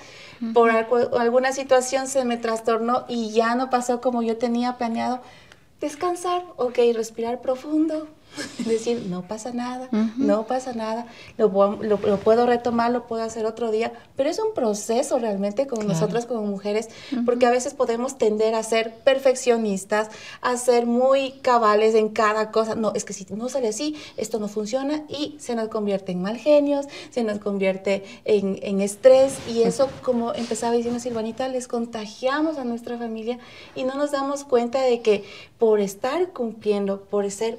por 0.54 0.70
algu- 0.70 1.10
alguna 1.18 1.52
situación 1.52 2.06
se 2.06 2.24
me 2.24 2.36
trastornó 2.36 3.04
y 3.08 3.30
ya 3.32 3.54
no 3.56 3.68
pasó 3.70 4.00
como 4.00 4.22
yo 4.22 4.36
tenía 4.36 4.76
planeado. 4.78 5.20
Descansar, 5.80 6.44
ok, 6.56 6.78
respirar 6.94 7.40
profundo, 7.40 8.06
decir, 8.64 9.06
no 9.08 9.22
pasa 9.28 9.52
nada, 9.52 9.88
no 10.16 10.46
pasa 10.46 10.72
nada, 10.72 11.06
lo, 11.38 11.52
pu- 11.52 11.80
lo- 11.82 11.98
lo 11.98 12.16
puedo 12.18 12.46
retomar, 12.46 12.90
lo 12.90 13.06
puedo 13.06 13.22
hacer 13.22 13.46
otro 13.46 13.70
día, 13.70 13.92
pero 14.16 14.28
es 14.30 14.38
un 14.38 14.54
proceso 14.54 15.18
realmente 15.18 15.66
con 15.66 15.86
nosotras 15.86 16.26
como 16.26 16.42
mujeres, 16.42 16.88
porque 17.24 17.46
a 17.46 17.50
veces 17.50 17.74
podemos 17.74 18.18
tender 18.18 18.54
a 18.54 18.62
ser 18.62 18.94
perfeccionistas, 19.04 20.08
a 20.40 20.56
ser 20.56 20.86
muy 20.86 21.32
cabales 21.42 21.94
en 21.94 22.08
cada 22.08 22.50
cosa. 22.50 22.74
No, 22.74 22.92
es 22.94 23.04
que 23.04 23.12
si 23.12 23.26
no 23.34 23.48
sale 23.48 23.68
así, 23.68 23.96
esto 24.16 24.38
no 24.38 24.48
funciona 24.48 25.02
y 25.08 25.36
se 25.38 25.54
nos 25.54 25.68
convierte 25.68 26.12
en 26.12 26.22
mal 26.22 26.36
genios, 26.36 26.86
se 27.10 27.24
nos 27.24 27.38
convierte 27.38 28.04
en, 28.24 28.58
en 28.62 28.80
estrés 28.80 29.34
y 29.48 29.62
eso, 29.62 29.88
como 30.02 30.32
empezaba 30.34 30.74
diciendo 30.74 31.00
Silvanita, 31.00 31.48
les 31.48 31.68
contagiamos 31.68 32.58
a 32.58 32.64
nuestra 32.64 32.98
familia 32.98 33.38
y 33.74 33.84
no 33.84 33.94
nos 33.94 34.12
damos 34.12 34.44
cuenta 34.44 34.80
de 34.82 35.00
que 35.00 35.24
por 35.58 35.80
estar 35.80 36.32
cumpliendo, 36.32 37.00
por 37.02 37.30
ser 37.30 37.58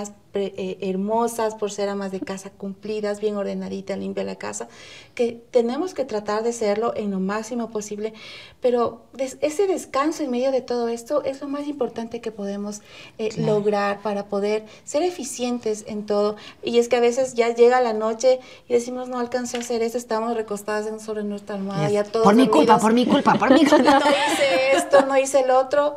mamás, 0.00 0.12
pre- 0.32 0.54
eh, 0.56 0.78
hermosas, 0.82 1.54
por 1.56 1.72
ser 1.72 1.88
amas 1.88 2.12
de 2.12 2.20
casa 2.20 2.50
cumplidas, 2.50 3.20
bien 3.20 3.36
ordenadita, 3.36 3.96
limpia 3.96 4.22
la 4.22 4.36
casa, 4.36 4.68
que 5.16 5.42
tenemos 5.50 5.92
que 5.92 6.04
tratar 6.04 6.44
de 6.44 6.52
serlo 6.52 6.92
en 6.96 7.10
lo 7.10 7.18
máximo 7.18 7.70
posible, 7.70 8.12
pero 8.60 9.02
des- 9.12 9.38
ese 9.40 9.66
descanso 9.66 10.22
en 10.22 10.30
medio 10.30 10.52
de 10.52 10.60
todo 10.60 10.86
esto 10.88 11.24
es 11.24 11.40
lo 11.40 11.48
más 11.48 11.66
importante 11.66 12.20
que 12.20 12.30
podemos 12.30 12.80
eh, 13.18 13.30
lograr 13.38 14.02
para 14.02 14.26
poder 14.26 14.64
ser 14.84 15.02
eficientes 15.02 15.84
en 15.88 16.06
todo. 16.06 16.36
Y 16.62 16.78
es 16.78 16.88
que 16.88 16.96
a 16.96 17.00
veces 17.00 17.34
ya 17.34 17.52
llega 17.52 17.80
la 17.80 17.92
noche 17.92 18.38
y 18.68 18.72
decimos, 18.74 19.08
no 19.08 19.18
alcancé 19.18 19.56
a 19.56 19.60
hacer 19.60 19.82
esto, 19.82 19.98
estamos 19.98 20.36
recostadas 20.36 20.86
en- 20.86 21.00
sobre 21.00 21.24
nuestra 21.24 21.56
almohada, 21.56 21.86
Es, 21.86 21.92
ya 21.92 22.04
todos 22.04 22.24
por 22.24 22.34
mi 22.36 22.46
culpa, 22.48 22.78
por 22.78 22.92
mi 22.92 23.04
culpa, 23.04 23.34
por 23.34 23.50
mi 23.52 23.62
no 23.64 23.70
culpa. 23.70 23.98
hice 23.98 24.76
esto, 24.76 25.04
no 25.06 25.16
hice 25.18 25.40
el 25.40 25.50
otro. 25.50 25.96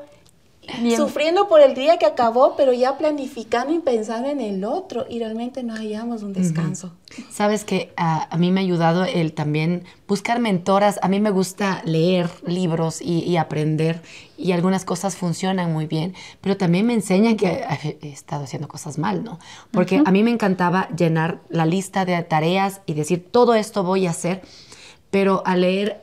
Bien. 0.82 0.98
Sufriendo 0.98 1.48
por 1.48 1.62
el 1.62 1.76
día 1.76 1.98
que 1.98 2.06
acabó, 2.06 2.56
pero 2.56 2.74
ya 2.74 2.98
planificando 2.98 3.74
y 3.74 3.80
pensando 3.80 4.30
en 4.30 4.40
el 4.40 4.64
otro 4.64 5.06
y 5.10 5.20
realmente 5.20 5.62
no 5.62 5.76
hallamos 5.76 6.24
un 6.24 6.34
descanso. 6.34 6.94
Sabes 7.30 7.66
que 7.66 7.94
a, 7.98 8.34
a 8.34 8.38
mí 8.38 8.50
me 8.52 8.62
ha 8.62 8.64
ayudado 8.64 9.04
el 9.04 9.34
también 9.34 9.84
buscar 10.08 10.40
mentoras. 10.40 11.00
A 11.02 11.10
mí 11.10 11.20
me 11.20 11.32
gusta 11.32 11.82
leer 11.86 12.30
libros 12.46 13.02
y, 13.02 13.20
y 13.20 13.38
aprender 13.38 14.02
y 14.38 14.52
algunas 14.52 14.84
cosas 14.84 15.16
funcionan 15.16 15.72
muy 15.72 15.86
bien, 15.86 16.14
pero 16.42 16.58
también 16.58 16.86
me 16.86 16.94
enseñan 16.94 17.38
que 17.38 17.48
eh, 17.48 17.98
he 18.02 18.10
estado 18.10 18.44
haciendo 18.44 18.68
cosas 18.68 18.98
mal, 18.98 19.24
¿no? 19.24 19.40
Porque 19.72 20.02
a 20.04 20.12
mí 20.12 20.24
me 20.24 20.32
encantaba 20.32 20.90
llenar 20.90 21.42
la 21.50 21.66
lista 21.66 22.06
de 22.06 22.22
tareas 22.24 22.82
y 22.86 22.94
decir, 22.94 23.28
todo 23.32 23.54
esto 23.54 23.84
voy 23.84 24.08
a 24.08 24.12
hacer. 24.12 24.42
Pero 25.14 25.44
al 25.46 25.62
leer 25.62 26.00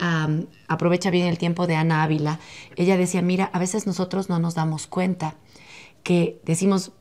Aprovecha 0.69 1.11
bien 1.11 1.27
el 1.27 1.37
tiempo 1.37 1.67
de 1.67 1.75
Ana 1.75 2.05
Ávila, 2.05 2.39
ella 2.77 2.97
decía, 2.97 3.23
mira, 3.23 3.51
a 3.53 3.59
veces 3.59 3.89
nosotros 3.89 4.29
no 4.29 4.39
nos 4.39 4.55
damos 4.55 4.87
cuenta 4.87 5.35
que 6.05 6.41
decimos 6.45 6.93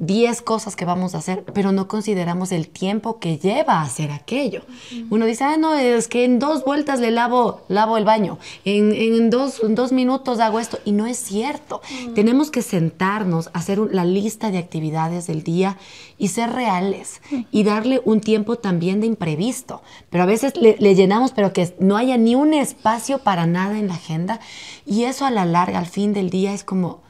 10 0.00 0.40
cosas 0.42 0.76
que 0.76 0.86
vamos 0.86 1.14
a 1.14 1.18
hacer, 1.18 1.44
pero 1.54 1.72
no 1.72 1.86
consideramos 1.86 2.52
el 2.52 2.68
tiempo 2.68 3.18
que 3.20 3.36
lleva 3.36 3.82
hacer 3.82 4.10
aquello. 4.10 4.62
Uno 5.10 5.26
dice, 5.26 5.44
ah, 5.44 5.58
no, 5.58 5.74
es 5.74 6.08
que 6.08 6.24
en 6.24 6.38
dos 6.38 6.64
vueltas 6.64 7.00
le 7.00 7.10
lavo, 7.10 7.60
lavo 7.68 7.98
el 7.98 8.06
baño, 8.06 8.38
en, 8.64 8.92
en 8.94 9.28
dos, 9.28 9.60
en 9.62 9.74
dos 9.74 9.92
minutos 9.92 10.40
hago 10.40 10.58
esto, 10.58 10.78
y 10.86 10.92
no 10.92 11.06
es 11.06 11.18
cierto. 11.18 11.82
Tenemos 12.14 12.50
que 12.50 12.62
sentarnos, 12.62 13.50
hacer 13.52 13.78
un- 13.78 13.94
la 13.94 14.06
lista 14.06 14.50
de 14.50 14.56
actividades 14.56 15.26
del 15.26 15.42
día 15.42 15.76
y 16.16 16.28
ser 16.28 16.50
reales 16.50 17.20
y 17.50 17.62
darle 17.64 18.00
un 18.06 18.20
tiempo 18.22 18.56
también 18.56 19.00
de 19.00 19.06
imprevisto. 19.06 19.82
Pero 20.08 20.24
a 20.24 20.26
veces 20.26 20.56
le, 20.56 20.76
le 20.78 20.94
llenamos, 20.94 21.32
pero 21.32 21.52
que 21.52 21.74
no 21.78 21.98
haya 21.98 22.16
ni 22.16 22.34
un 22.34 22.54
espacio 22.54 23.18
para 23.18 23.46
nada 23.46 23.78
en 23.78 23.88
la 23.88 23.94
agenda, 23.94 24.40
y 24.86 25.04
eso 25.04 25.26
a 25.26 25.30
la 25.30 25.44
larga, 25.44 25.78
al 25.78 25.86
fin 25.86 26.14
del 26.14 26.30
día, 26.30 26.54
es 26.54 26.64
como 26.64 27.00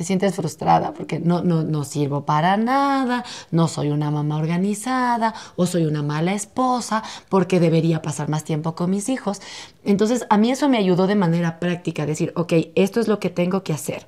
te 0.00 0.04
sientes 0.04 0.34
frustrada 0.34 0.94
porque 0.94 1.20
no, 1.20 1.42
no, 1.42 1.62
no 1.62 1.84
sirvo 1.84 2.24
para 2.24 2.56
nada, 2.56 3.22
no 3.50 3.68
soy 3.68 3.90
una 3.90 4.10
mamá 4.10 4.38
organizada 4.38 5.34
o 5.56 5.66
soy 5.66 5.84
una 5.84 6.02
mala 6.02 6.32
esposa 6.32 7.02
porque 7.28 7.60
debería 7.60 8.00
pasar 8.00 8.30
más 8.30 8.42
tiempo 8.42 8.74
con 8.74 8.88
mis 8.88 9.10
hijos. 9.10 9.42
Entonces 9.84 10.24
a 10.30 10.38
mí 10.38 10.50
eso 10.50 10.70
me 10.70 10.78
ayudó 10.78 11.06
de 11.06 11.16
manera 11.16 11.60
práctica, 11.60 12.06
decir, 12.06 12.32
ok, 12.34 12.54
esto 12.76 12.98
es 12.98 13.08
lo 13.08 13.20
que 13.20 13.28
tengo 13.28 13.62
que 13.62 13.74
hacer. 13.74 14.06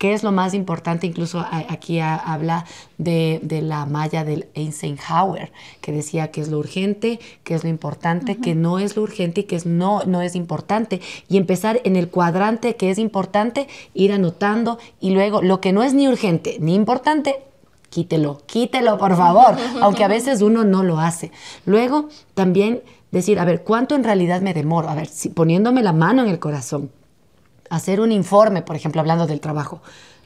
¿Qué 0.00 0.14
es 0.14 0.22
lo 0.22 0.32
más 0.32 0.54
importante? 0.54 1.06
Incluso 1.06 1.44
aquí 1.50 2.00
habla 2.00 2.64
de, 2.96 3.38
de 3.42 3.60
la 3.60 3.84
malla 3.84 4.24
del 4.24 4.46
Eisenhower, 4.54 5.52
que 5.82 5.92
decía 5.92 6.30
que 6.30 6.40
es 6.40 6.48
lo 6.48 6.56
urgente, 6.56 7.20
que 7.44 7.54
es 7.54 7.64
lo 7.64 7.68
importante, 7.68 8.38
que 8.38 8.54
no 8.54 8.78
es 8.78 8.96
lo 8.96 9.02
urgente 9.02 9.42
y 9.42 9.44
que 9.44 9.56
es 9.56 9.66
no, 9.66 10.02
no 10.06 10.22
es 10.22 10.36
importante. 10.36 11.02
Y 11.28 11.36
empezar 11.36 11.82
en 11.84 11.96
el 11.96 12.08
cuadrante 12.08 12.76
que 12.76 12.88
es 12.88 12.96
importante, 12.96 13.68
ir 13.92 14.14
anotando 14.14 14.78
y 15.00 15.10
luego 15.10 15.42
lo 15.42 15.60
que 15.60 15.74
no 15.74 15.82
es 15.82 15.92
ni 15.92 16.08
urgente 16.08 16.56
ni 16.60 16.74
importante, 16.74 17.36
quítelo, 17.90 18.40
quítelo 18.46 18.96
por 18.96 19.14
favor, 19.18 19.54
aunque 19.82 20.04
a 20.04 20.08
veces 20.08 20.40
uno 20.40 20.64
no 20.64 20.82
lo 20.82 20.98
hace. 20.98 21.30
Luego 21.66 22.08
también 22.32 22.80
decir, 23.10 23.38
a 23.38 23.44
ver, 23.44 23.64
¿cuánto 23.64 23.96
en 23.96 24.04
realidad 24.04 24.40
me 24.40 24.54
demoro? 24.54 24.88
A 24.88 24.94
ver, 24.94 25.08
si 25.08 25.28
poniéndome 25.28 25.82
la 25.82 25.92
mano 25.92 26.22
en 26.22 26.30
el 26.30 26.38
corazón, 26.38 26.90
hacer 27.70 28.00
un 28.00 28.12
informe, 28.12 28.60
por 28.62 28.76
ejemplo, 28.76 29.00
hablando 29.00 29.26
del 29.26 29.40
trabajo. 29.40 29.80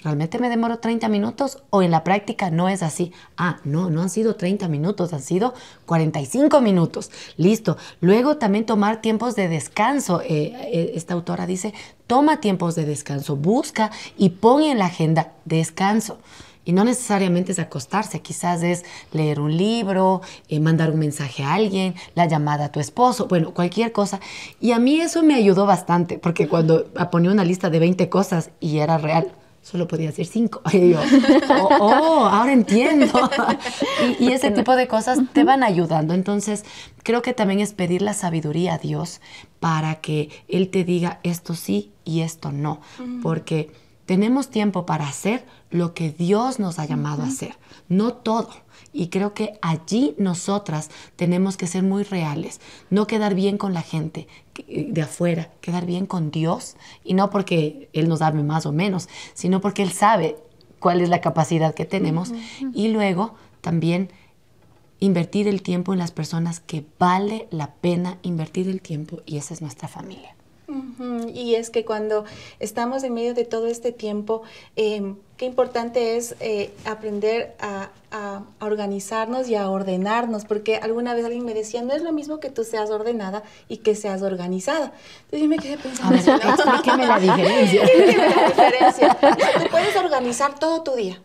¿Realmente 0.05 0.39
me 0.39 0.51
demoro 0.51 0.81
30 0.81 1.09
minutos 1.09 1.63
o 1.71 1.83
en 1.83 1.91
la 1.91 2.05
práctica 2.05 2.51
no 2.51 2.69
es 2.69 2.83
así? 2.83 3.13
Ah, 3.39 3.61
no, 3.65 3.89
no 3.89 4.03
han 4.03 4.11
sido 4.11 4.37
30 4.37 4.69
minutos, 4.69 5.15
han 5.15 5.23
sido 5.23 5.55
45 5.87 6.61
minutos. 6.61 7.11
Listo. 7.39 7.79
Luego 8.03 8.37
también 8.37 8.67
tomar 8.67 9.01
tiempos 9.01 9.35
de 9.35 9.49
descanso. 9.49 10.21
Eh, 10.21 10.53
eh, 10.73 10.93
esta 10.95 11.15
autora 11.15 11.47
dice, 11.47 11.73
toma 12.07 12.41
tiempos 12.41 12.75
de 12.75 12.85
descanso, 12.85 13.37
busca 13.37 13.91
y 14.19 14.29
pon 14.29 14.63
en 14.63 14.79
la 14.79 14.87
agenda 14.87 15.33
descanso. 15.47 16.19
Y 16.65 16.73
no 16.73 16.85
necesariamente 16.85 17.53
es 17.53 17.59
acostarse, 17.59 18.21
quizás 18.21 18.63
es 18.63 18.85
leer 19.13 19.41
un 19.41 19.57
libro, 19.57 20.23
eh, 20.49 20.61
mandar 20.61 20.91
un 20.91 20.99
mensaje 20.99 21.43
a 21.43 21.55
alguien, 21.55 21.95
la 22.15 22.27
llamada 22.27 22.67
a 22.67 22.73
tu 22.73 22.81
esposo, 22.81 23.27
bueno, 23.27 23.53
cualquier 23.53 23.93
cosa. 23.93 24.21
Y 24.61 24.73
a 24.73 24.79
mí 24.79 25.01
eso 25.01 25.23
me 25.23 25.35
ayudó 25.35 25.67
bastante, 25.67 26.19
porque 26.19 26.49
cuando 26.49 26.87
ponía 27.11 27.31
una 27.31 27.45
lista 27.45 27.71
de 27.71 27.79
20 27.79 28.09
cosas 28.09 28.51
y 28.61 28.79
era 28.79 28.99
real, 28.99 29.33
solo 29.65 29.89
podía 29.89 30.09
decir 30.09 30.27
5. 30.27 30.63
Y 30.73 30.91
yo, 30.91 31.01
oh, 31.51 31.69
oh, 31.81 32.27
ahora 32.27 32.53
entiendo. 32.53 33.07
y, 34.19 34.25
y 34.25 34.33
ese 34.33 34.51
tipo 34.51 34.77
de 34.77 34.87
cosas 34.87 35.19
te 35.33 35.43
van 35.45 35.63
ayudando. 35.63 36.15
Entonces, 36.15 36.65
creo 37.03 37.23
que 37.23 37.33
también 37.33 37.61
es 37.61 37.73
pedir 37.73 38.03
la 38.03 38.15
sabiduría 38.15 38.75
a 38.75 38.79
Dios 38.79 39.21
para 39.61 39.97
que 39.97 40.31
Él 40.49 40.69
te 40.69 40.85
diga 40.85 41.21
esto 41.23 41.55
sí 41.55 41.93
y 42.05 42.21
esto 42.21 42.53
no. 42.53 42.81
Porque 43.23 43.71
tenemos 44.07 44.49
tiempo 44.49 44.87
para 44.87 45.09
hacer 45.09 45.47
lo 45.71 45.95
que 45.95 46.11
Dios 46.11 46.59
nos 46.59 46.79
ha 46.79 46.85
llamado 46.87 47.23
a 47.23 47.27
hacer, 47.27 47.57
no 47.89 48.13
todo. 48.15 48.51
Y 48.93 49.09
creo 49.09 49.35
que 49.35 49.59
allí 49.61 50.15
nosotras 50.19 50.91
tenemos 51.17 51.57
que 51.57 51.67
ser 51.67 51.83
muy 51.83 52.05
reales, 52.05 52.61
no 52.91 53.07
quedar 53.07 53.35
bien 53.35 53.59
con 53.59 53.75
la 53.75 53.83
gente 53.83 54.29
que- 54.53 54.89
de 54.91 55.03
afuera, 55.03 55.51
quedar 55.61 55.85
bien 55.87 56.07
con 56.07 56.31
Dios, 56.31 56.77
y 57.03 57.15
no 57.15 57.31
porque 57.31 57.89
Él 57.93 58.09
nos 58.09 58.23
ame 58.23 58.43
más 58.45 58.67
o 58.67 58.73
menos, 58.73 59.09
sino 59.35 59.61
porque 59.61 59.83
Él 59.83 59.91
sabe 59.91 60.37
cuál 60.79 61.01
es 61.01 61.09
la 61.09 61.21
capacidad 61.21 61.75
que 61.75 61.87
tenemos. 61.87 62.33
Y 62.75 62.89
luego 62.89 63.35
también 63.63 64.11
invertir 65.01 65.49
el 65.49 65.63
tiempo 65.63 65.93
en 65.93 65.99
las 65.99 66.13
personas 66.13 66.61
que 66.61 66.85
vale 66.99 67.49
la 67.51 67.73
pena 67.75 68.19
invertir 68.23 68.69
el 68.69 68.81
tiempo, 68.81 69.23
y 69.27 69.39
esa 69.39 69.55
es 69.55 69.61
nuestra 69.61 69.89
familia. 69.89 70.37
Y 71.35 71.57
es 71.57 71.69
que 71.71 71.85
cuando 71.85 72.25
estamos 72.59 73.03
en 73.05 73.13
medio 73.15 73.35
de 73.35 73.45
todo 73.45 73.67
este 73.67 73.93
tiempo, 73.93 74.43
eh, 74.77 75.15
qué 75.37 75.45
importante 75.45 76.17
es 76.17 76.37
eh, 76.41 76.73
aprender 76.87 77.55
a, 77.61 77.91
a- 78.11 78.43
a 78.61 78.65
organizarnos 78.65 79.49
y 79.49 79.57
a 79.57 79.69
ordenarnos, 79.69 80.45
porque 80.47 80.77
alguna 80.77 81.13
vez 81.15 81.25
alguien 81.25 81.45
me 81.45 81.53
decía, 81.53 81.83
no 81.83 81.93
es 81.93 82.03
lo 82.03 82.13
mismo 82.13 82.41
que 82.41 82.49
tú 82.51 82.65
seas 82.65 82.91
ordenada 82.91 83.43
y 83.69 83.79
que 83.79 83.95
seas 83.95 84.23
organizada. 84.23 84.93
Entonces 85.25 85.41
yo 85.43 85.49
me 85.49 85.59
quedé 85.59 85.77
pensando, 85.77 86.15
explíqueme 86.17 87.07
la 87.07 87.19
diferencia. 87.19 87.83
Explíqueme 87.85 88.29
la 88.35 88.47
diferencia. 88.49 89.19
Tú 89.21 89.71
puedes 89.71 89.97
organizar 89.97 90.59
todo 90.59 90.83
tu 90.83 90.93
día, 90.93 91.21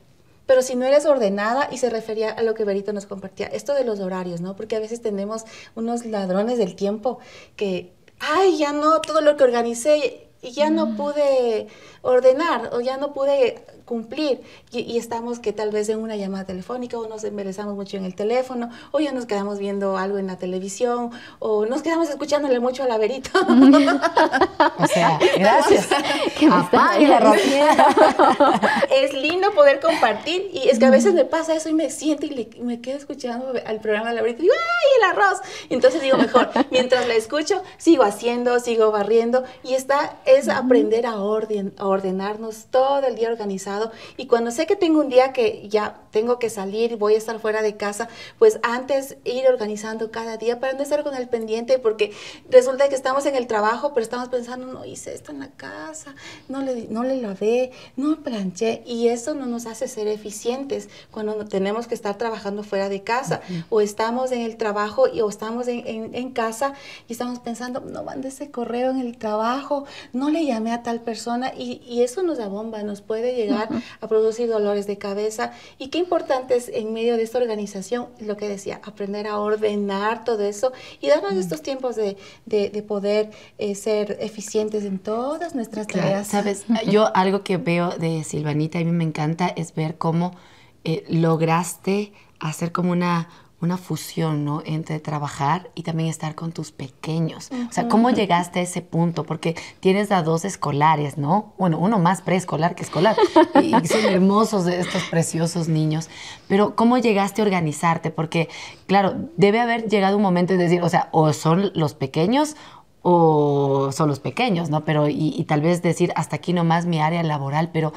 pero 0.47 0.63
si 0.63 0.75
no 0.75 0.83
eres 0.85 1.05
ordenada, 1.05 1.69
y 1.71 1.77
se 1.77 1.91
refería 1.91 2.31
a 2.31 2.41
lo 2.41 2.55
que 2.55 2.63
Berito 2.65 2.91
nos 2.91 3.05
compartía, 3.05 3.45
esto 3.47 3.75
de 3.75 3.83
los 3.83 3.99
horarios, 3.99 4.41
¿no? 4.41 4.55
Porque 4.55 4.75
a 4.75 4.79
veces 4.79 4.99
tenemos 5.01 5.45
unos 5.75 6.05
ladrones 6.05 6.57
del 6.57 6.75
tiempo 6.75 7.19
que, 7.55 7.93
ay, 8.19 8.57
ya 8.57 8.73
no, 8.73 9.01
todo 9.01 9.21
lo 9.21 9.37
que 9.37 9.43
organicé 9.43 10.28
y 10.41 10.51
ya 10.51 10.69
no 10.69 10.87
mm. 10.87 10.97
pude 10.97 11.67
ordenar 12.01 12.71
o 12.73 12.81
ya 12.81 12.97
no 12.97 13.13
pude 13.13 13.63
cumplir 13.89 14.41
y, 14.71 14.97
estamos 14.97 15.39
que 15.39 15.51
tal 15.51 15.71
vez 15.71 15.89
en 15.89 15.99
una 15.99 16.15
llamada 16.15 16.45
telefónica 16.45 16.99
o 16.99 17.07
nos 17.07 17.23
embelezamos 17.23 17.75
mucho 17.75 17.97
en 17.97 18.05
el 18.05 18.13
teléfono 18.13 18.69
o 18.91 18.99
ya 18.99 19.11
nos 19.11 19.25
quedamos 19.25 19.57
viendo 19.57 19.97
algo 19.97 20.19
en 20.19 20.27
la 20.27 20.37
televisión 20.37 21.09
o 21.39 21.65
nos 21.65 21.81
quedamos 21.81 22.07
escuchándole 22.07 22.59
mucho 22.59 22.83
a 22.83 22.87
la 22.87 22.99
verita. 22.99 23.31
o 24.77 24.87
sea, 24.87 25.17
gracias. 25.37 25.87
es 28.91 29.13
lindo 29.13 29.51
poder 29.53 29.79
compartir 29.79 30.51
y 30.53 30.69
es 30.69 30.77
que 30.77 30.85
a 30.85 30.91
veces 30.91 31.15
me 31.15 31.25
pasa 31.25 31.55
eso 31.55 31.69
y 31.69 31.73
me 31.73 31.89
siento 31.89 32.27
y 32.27 32.61
me 32.61 32.81
quedo 32.81 32.97
escuchando 32.97 33.53
al 33.65 33.79
programa 33.79 34.09
de 34.09 34.15
la 34.15 34.21
verita 34.21 34.41
y 34.41 34.43
digo, 34.43 34.55
¡ay, 34.55 34.99
el 34.99 35.17
arroz! 35.17 35.39
Y 35.69 35.73
entonces 35.73 36.01
digo, 36.01 36.17
mejor, 36.17 36.51
mientras 36.69 37.07
la 37.07 37.15
escucho, 37.15 37.63
sigo 37.77 38.03
haciendo, 38.03 38.59
sigo 38.59 38.91
barriendo 38.91 39.45
y 39.63 39.73
esta 39.73 40.17
es 40.37 40.49
aprender 40.49 41.05
a, 41.05 41.19
orden, 41.21 41.73
a 41.77 41.87
ordenarnos 41.87 42.65
todo 42.69 43.05
el 43.05 43.15
día 43.15 43.29
organizado. 43.29 43.91
Y 44.17 44.27
cuando 44.27 44.51
sé 44.51 44.65
que 44.65 44.75
tengo 44.75 44.99
un 44.99 45.09
día 45.09 45.33
que 45.33 45.67
ya 45.69 46.01
tengo 46.11 46.39
que 46.39 46.49
salir, 46.49 46.97
voy 46.97 47.15
a 47.15 47.17
estar 47.17 47.39
fuera 47.39 47.61
de 47.61 47.77
casa, 47.77 48.09
pues 48.37 48.59
antes 48.63 49.17
ir 49.23 49.47
organizando 49.47 50.11
cada 50.11 50.37
día 50.37 50.59
para 50.59 50.73
no 50.73 50.81
estar 50.81 51.03
con 51.03 51.15
el 51.15 51.29
pendiente 51.29 51.79
porque 51.79 52.11
resulta 52.49 52.89
que 52.89 52.95
estamos 52.95 53.25
en 53.25 53.35
el 53.35 53.47
trabajo, 53.47 53.93
pero 53.93 54.03
estamos 54.03 54.29
pensando, 54.29 54.67
no 54.67 54.85
hice 54.85 55.13
esto 55.13 55.31
en 55.31 55.39
la 55.39 55.49
casa, 55.49 56.15
no 56.47 56.61
le, 56.61 56.87
no 56.89 57.03
le 57.03 57.17
lavé, 57.17 57.71
no 57.95 58.21
planché 58.23 58.83
y 58.85 59.07
eso 59.07 59.33
no 59.33 59.45
nos 59.45 59.65
hace 59.65 59.87
ser 59.87 60.07
eficientes 60.07 60.89
cuando 61.11 61.45
tenemos 61.45 61.87
que 61.87 61.95
estar 61.95 62.17
trabajando 62.17 62.63
fuera 62.63 62.89
de 62.89 63.03
casa. 63.03 63.41
O 63.69 63.81
estamos 63.81 64.31
en 64.31 64.41
el 64.41 64.57
trabajo 64.57 65.07
y, 65.07 65.21
o 65.21 65.29
estamos 65.29 65.67
en, 65.67 66.13
en, 66.13 66.31
casa 66.31 66.73
y 67.07 67.13
estamos 67.13 67.39
pensando, 67.39 67.79
no 67.79 68.03
mande 68.03 68.27
ese 68.27 68.51
correo 68.51 68.91
en 68.91 68.99
el 68.99 69.17
trabajo, 69.17 69.85
no 70.13 70.18
le 70.27 70.45
llamé 70.45 70.73
a 70.73 70.83
tal 70.83 70.99
persona 70.99 71.53
y, 71.57 71.81
y 71.87 72.01
eso 72.01 72.21
nos 72.23 72.39
abomba, 72.39 72.83
nos 72.83 72.99
puede 73.01 73.33
llegar 73.33 73.69
a 74.01 74.07
producir 74.09 74.49
dolores 74.49 74.87
de 74.87 74.97
cabeza. 74.97 75.53
Y 75.77 75.87
qué 75.87 75.99
importante 75.99 76.57
es 76.57 76.67
en 76.67 76.91
medio 76.91 77.15
de 77.15 77.23
esta 77.23 77.37
organización, 77.37 78.07
lo 78.19 78.35
que 78.35 78.49
decía, 78.49 78.81
aprender 78.83 79.27
a 79.27 79.37
ordenar 79.37 80.25
todo 80.25 80.43
eso 80.43 80.73
y 80.99 81.07
darnos 81.07 81.33
estos 81.33 81.61
tiempos 81.61 81.95
de, 81.95 82.17
de, 82.45 82.83
poder 82.83 83.31
eh, 83.57 83.75
ser 83.75 84.17
eficientes 84.19 84.83
en 84.83 84.99
todas 84.99 85.55
nuestras 85.55 85.87
tareas. 85.87 86.27
Sabes, 86.27 86.65
yo 86.89 87.15
algo 87.15 87.43
que 87.43 87.57
veo 87.57 87.91
de 87.91 88.23
Silvanita, 88.23 88.79
a 88.79 88.83
mí 88.83 88.91
me 88.91 89.03
encanta, 89.03 89.47
es 89.47 89.75
ver 89.75 89.97
cómo 89.97 90.35
eh, 90.83 91.05
lograste 91.09 92.13
hacer 92.39 92.71
como 92.71 92.91
una 92.91 93.29
una 93.61 93.77
fusión, 93.77 94.45
¿no? 94.45 94.61
Entre 94.65 94.99
trabajar 94.99 95.69
y 95.75 95.83
también 95.83 96.09
estar 96.09 96.33
con 96.33 96.51
tus 96.51 96.71
pequeños. 96.71 97.49
O 97.69 97.73
sea, 97.73 97.89
¿cómo 97.89 98.09
llegaste 98.09 98.59
a 98.59 98.61
ese 98.61 98.81
punto? 98.81 99.25
Porque 99.25 99.55
tienes 99.81 100.11
a 100.11 100.23
dos 100.23 100.45
escolares, 100.45 101.17
¿no? 101.17 101.53
Bueno, 101.57 101.77
uno 101.77 101.99
más 101.99 102.21
preescolar 102.21 102.75
que 102.75 102.83
escolar. 102.83 103.17
Y 103.61 103.71
son 103.87 104.05
hermosos 104.05 104.65
estos 104.67 105.03
preciosos 105.03 105.67
niños. 105.67 106.09
Pero 106.47 106.75
¿cómo 106.75 106.97
llegaste 106.97 107.41
a 107.41 107.45
organizarte? 107.45 108.11
Porque, 108.11 108.47
claro, 108.87 109.15
debe 109.35 109.59
haber 109.59 109.89
llegado 109.89 110.15
un 110.15 110.23
momento 110.23 110.53
de 110.53 110.59
decir, 110.59 110.81
o 110.81 110.89
sea, 110.89 111.09
o 111.11 111.33
son 111.33 111.71
los 111.75 111.93
pequeños 111.93 112.55
o 113.01 113.91
son 113.91 114.09
los 114.09 114.19
pequeños, 114.19 114.69
¿no? 114.69 114.85
Pero, 114.85 115.07
y, 115.07 115.33
y 115.35 115.43
tal 115.45 115.61
vez 115.61 115.81
decir, 115.81 116.11
hasta 116.15 116.37
aquí 116.37 116.53
nomás 116.53 116.85
mi 116.85 116.99
área 116.99 117.23
laboral, 117.23 117.69
pero 117.71 117.93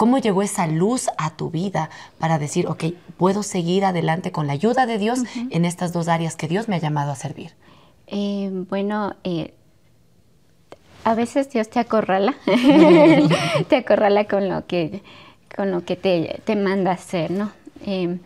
¿Cómo 0.00 0.16
llegó 0.16 0.40
esa 0.40 0.66
luz 0.66 1.10
a 1.18 1.36
tu 1.36 1.50
vida 1.50 1.90
para 2.18 2.38
decir, 2.38 2.66
ok, 2.68 2.84
puedo 3.18 3.42
seguir 3.42 3.84
adelante 3.84 4.32
con 4.32 4.46
la 4.46 4.54
ayuda 4.54 4.86
de 4.86 4.96
Dios 4.96 5.24
en 5.50 5.66
estas 5.66 5.92
dos 5.92 6.08
áreas 6.08 6.36
que 6.36 6.48
Dios 6.48 6.68
me 6.68 6.76
ha 6.76 6.78
llamado 6.78 7.12
a 7.12 7.16
servir? 7.16 7.50
Eh, 8.06 8.48
bueno, 8.70 9.14
eh, 9.24 9.52
a 11.04 11.14
veces 11.14 11.50
Dios 11.50 11.68
te 11.68 11.80
acorrala, 11.80 12.34
te 13.68 13.76
acorrala 13.76 14.24
con 14.24 14.48
lo 14.48 14.66
que, 14.66 15.02
con 15.54 15.70
lo 15.70 15.84
que 15.84 15.96
te, 15.96 16.40
te 16.46 16.56
manda 16.56 16.92
hacer, 16.92 17.30
¿no? 17.30 17.52
Eh, 17.84 18.16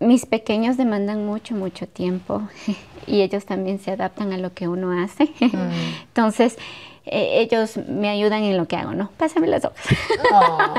mis 0.00 0.24
pequeños 0.24 0.78
demandan 0.78 1.26
mucho, 1.26 1.54
mucho 1.54 1.86
tiempo 1.86 2.40
y 3.06 3.20
ellos 3.20 3.44
también 3.44 3.78
se 3.78 3.90
adaptan 3.90 4.32
a 4.32 4.38
lo 4.38 4.54
que 4.54 4.68
uno 4.68 4.90
hace. 5.04 5.24
Mm. 5.38 5.70
Entonces, 6.06 6.56
eh, 7.04 7.40
ellos 7.40 7.76
me 7.88 8.08
ayudan 8.08 8.44
en 8.44 8.56
lo 8.56 8.66
que 8.66 8.76
hago, 8.76 8.94
¿no? 8.94 9.10
Pásame 9.16 9.48
las 9.48 9.64
hojas. 9.64 9.84
Oh. 10.32 10.74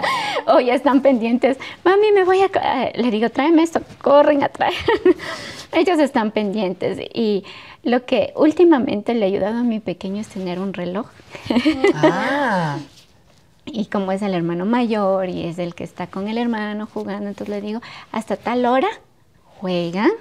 o 0.53 0.59
ya 0.59 0.73
están 0.73 1.01
pendientes. 1.01 1.57
Mami, 1.83 2.11
me 2.13 2.23
voy 2.23 2.39
a... 2.41 2.45
Eh, 2.45 2.93
le 2.95 3.11
digo, 3.11 3.29
tráeme 3.29 3.63
esto. 3.63 3.81
Corren 4.01 4.43
a 4.43 4.49
traer. 4.49 4.73
ellos 5.73 5.99
están 5.99 6.31
pendientes. 6.31 6.97
Y 7.13 7.43
lo 7.83 8.05
que 8.05 8.31
últimamente 8.35 9.13
le 9.13 9.25
ha 9.25 9.27
ayudado 9.27 9.57
a 9.57 9.63
mi 9.63 9.79
pequeño 9.79 10.21
es 10.21 10.27
tener 10.27 10.59
un 10.59 10.73
reloj. 10.73 11.07
ah. 11.95 12.77
Y 13.65 13.85
como 13.85 14.11
es 14.11 14.21
el 14.21 14.33
hermano 14.33 14.65
mayor 14.65 15.29
y 15.29 15.45
es 15.45 15.57
el 15.57 15.73
que 15.73 15.85
está 15.85 16.07
con 16.07 16.27
el 16.27 16.37
hermano 16.37 16.85
jugando, 16.85 17.29
entonces 17.29 17.47
le 17.47 17.61
digo, 17.61 17.81
hasta 18.11 18.35
tal 18.35 18.65
hora 18.65 18.89
juegan 19.61 20.11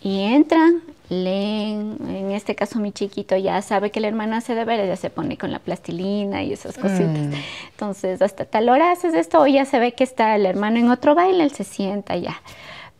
y 0.00 0.22
entran 0.22 0.80
leen, 1.08 1.98
en 2.08 2.32
este 2.32 2.54
caso 2.54 2.78
mi 2.78 2.92
chiquito 2.92 3.36
ya 3.36 3.62
sabe 3.62 3.90
que 3.90 3.98
el 3.98 4.04
hermano 4.04 4.36
hace 4.36 4.54
deberes, 4.54 4.88
ya 4.88 4.96
se 4.96 5.10
pone 5.10 5.36
con 5.38 5.52
la 5.52 5.58
plastilina 5.58 6.42
y 6.42 6.52
esas 6.52 6.76
cositas. 6.76 7.08
Mm. 7.08 7.32
Entonces, 7.70 8.22
hasta 8.22 8.44
tal 8.44 8.68
hora 8.68 8.92
haces 8.92 9.14
esto, 9.14 9.40
o 9.40 9.46
ya 9.46 9.64
se 9.64 9.78
ve 9.78 9.92
que 9.92 10.04
está 10.04 10.34
el 10.34 10.46
hermano 10.46 10.78
en 10.78 10.90
otro 10.90 11.14
baile, 11.14 11.44
él 11.44 11.52
se 11.52 11.64
sienta 11.64 12.16
ya. 12.16 12.40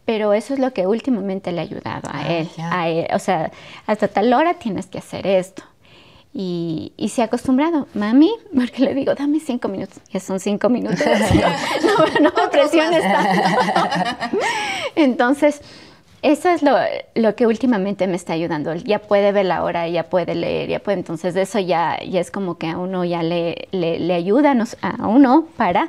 Pero 0.05 0.33
eso 0.33 0.55
es 0.55 0.61
lo 0.61 0.73
que 0.73 0.87
últimamente 0.87 1.51
le 1.51 1.61
ha 1.61 1.63
ayudado 1.63 2.09
a, 2.09 2.21
ah, 2.61 2.89
él, 2.89 3.09
O 3.13 3.19
sea, 3.19 3.51
hasta 3.87 4.07
tal 4.07 4.33
hora 4.33 4.55
tienes 4.55 4.87
que 4.87 4.99
hacer 4.99 5.27
esto. 5.27 5.65
Y, 6.33 6.93
y, 6.99 7.09
se 7.09 7.23
ha 7.23 7.25
acostumbrado, 7.25 7.89
mami, 7.95 8.31
porque 8.55 8.83
le 8.83 8.95
digo, 8.95 9.15
dame 9.15 9.41
cinco 9.41 9.69
minutos, 9.69 9.99
ya 10.13 10.21
son 10.21 10.39
cinco 10.39 10.69
minutos, 10.69 11.01
no, 11.83 12.21
no 12.21 12.33
me 12.37 12.49
presiones 12.49 13.01
tanto. 13.01 13.43
Entonces, 14.97 15.63
eso 16.23 16.49
es 16.49 16.63
lo, 16.63 17.35
que 17.37 17.47
últimamente 17.47 18.07
me 18.07 18.17
está 18.17 18.33
ayudando. 18.33 18.75
Ya 18.75 19.01
puede 19.01 19.33
ver 19.33 19.47
la 19.47 19.63
hora, 19.63 19.89
ya 19.89 20.05
puede 20.05 20.35
leer, 20.35 20.69
ya 20.69 20.81
puede. 20.81 20.99
Entonces, 20.99 21.37
eso 21.37 21.59
ya, 21.59 21.99
ya 22.03 22.21
es 22.21 22.31
como 22.31 22.59
que 22.59 22.69
a 22.69 22.79
uno 22.79 23.05
ya 23.05 23.23
le, 23.23 23.69
le, 23.71 24.15
ayuda 24.15 24.55
a 24.83 25.09
uno 25.09 25.47
para 25.57 25.89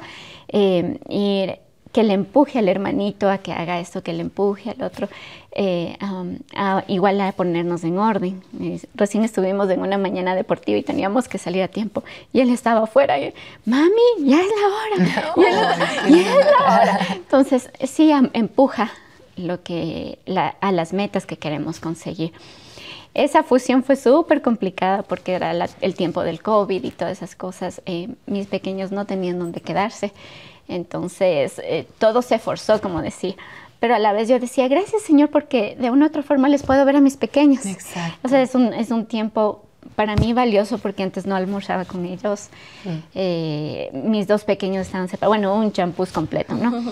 eh, 0.49 0.99
ir, 1.09 1.59
que 1.91 2.03
le 2.03 2.13
empuje 2.13 2.59
al 2.59 2.69
hermanito 2.69 3.29
a 3.29 3.39
que 3.39 3.51
haga 3.51 3.79
esto, 3.79 4.03
que 4.03 4.13
le 4.13 4.21
empuje 4.21 4.69
al 4.69 4.83
otro, 4.83 5.07
eh, 5.51 5.97
igual 6.87 7.19
a 7.21 7.31
ponernos 7.31 7.83
en 7.83 7.97
orden. 7.97 8.43
recién 8.93 9.23
estuvimos 9.23 9.69
en 9.71 9.81
una 9.81 9.97
mañana 9.97 10.35
deportiva 10.35 10.77
y 10.77 10.83
teníamos 10.83 11.27
que 11.27 11.39
salir 11.39 11.63
a 11.63 11.67
tiempo 11.67 12.03
y 12.31 12.41
él 12.41 12.51
estaba 12.51 12.83
afuera 12.83 13.17
y, 13.17 13.33
mami, 13.65 13.89
ya 14.19 14.39
es 14.39 14.47
la 14.47 14.67
hora, 14.67 15.33
ya, 16.07 16.19
es 16.19 16.45
la 16.45 16.81
hora. 16.81 16.99
Entonces, 17.15 17.71
sí, 17.83 18.11
empuja 18.33 18.91
lo 19.37 19.63
que, 19.63 20.19
a 20.61 20.71
las 20.71 20.93
metas 20.93 21.25
que 21.25 21.37
queremos 21.37 21.79
conseguir. 21.79 22.33
Esa 23.13 23.41
fusión 23.41 23.83
fue 23.83 23.95
súper 23.95 24.41
complicada 24.41 25.01
porque 25.01 25.33
era 25.33 25.51
el 25.81 25.95
tiempo 25.95 26.21
del 26.21 26.41
COVID 26.41 26.83
y 26.83 26.91
todas 26.91 27.17
esas 27.17 27.35
cosas. 27.35 27.81
Eh, 27.85 28.09
mis 28.27 28.45
pequeños 28.47 28.91
no 28.91 29.05
tenían 29.05 29.39
dónde 29.39 29.61
quedarse. 29.61 30.11
Entonces, 30.67 31.59
eh, 31.63 31.87
todo 31.97 32.21
se 32.21 32.37
forzó, 32.37 32.79
como 32.81 33.01
decir. 33.01 33.35
Pero 33.79 33.95
a 33.95 33.99
la 33.99 34.11
vez 34.11 34.27
yo 34.27 34.39
decía, 34.39 34.67
gracias 34.67 35.03
Señor, 35.03 35.29
porque 35.29 35.75
de 35.79 35.91
una 35.91 36.05
u 36.05 36.07
otra 36.09 36.23
forma 36.23 36.49
les 36.49 36.63
puedo 36.63 36.83
ver 36.85 36.95
a 36.95 37.01
mis 37.01 37.15
pequeños. 37.15 37.65
Exacto. 37.65 38.19
O 38.23 38.27
sea, 38.27 38.41
es 38.41 38.55
un, 38.55 38.73
es 38.73 38.89
un 38.91 39.05
tiempo 39.05 39.66
para 39.95 40.15
mí 40.15 40.33
valioso 40.33 40.77
porque 40.77 41.03
antes 41.03 41.25
no 41.25 41.35
almorzaba 41.35 41.85
con 41.85 42.05
ellos. 42.05 42.49
Mm. 42.85 42.89
Eh, 43.15 43.89
mis 43.93 44.27
dos 44.27 44.43
pequeños 44.43 44.87
estaban 44.87 45.07
separados. 45.07 45.37
Bueno, 45.37 45.55
un 45.55 45.71
champús 45.71 46.11
completo, 46.11 46.55
¿no? 46.55 46.83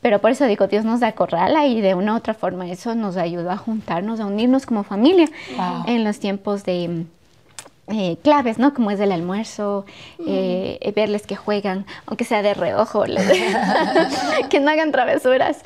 Pero 0.00 0.20
por 0.20 0.30
eso 0.30 0.46
digo, 0.46 0.66
Dios 0.66 0.84
nos 0.84 1.00
da 1.00 1.12
corrala 1.12 1.66
y 1.66 1.80
de 1.80 1.94
una 1.94 2.14
u 2.14 2.16
otra 2.16 2.34
forma 2.34 2.68
eso 2.70 2.94
nos 2.94 3.16
ayudó 3.16 3.50
a 3.50 3.56
juntarnos, 3.56 4.20
a 4.20 4.26
unirnos 4.26 4.66
como 4.66 4.82
familia 4.82 5.28
en 5.86 6.04
los 6.04 6.18
tiempos 6.18 6.64
de 6.64 7.04
eh, 7.90 8.16
claves, 8.22 8.58
¿no? 8.58 8.72
Como 8.72 8.90
es 8.90 9.00
el 9.00 9.12
almuerzo, 9.12 9.84
eh, 10.26 10.78
eh, 10.80 10.92
verles 10.92 11.26
que 11.26 11.36
juegan, 11.36 11.86
aunque 12.06 12.24
sea 12.24 12.42
de 12.42 12.54
reojo, 12.54 13.04
que 14.50 14.60
no 14.60 14.70
hagan 14.70 14.92
travesuras. 14.92 15.62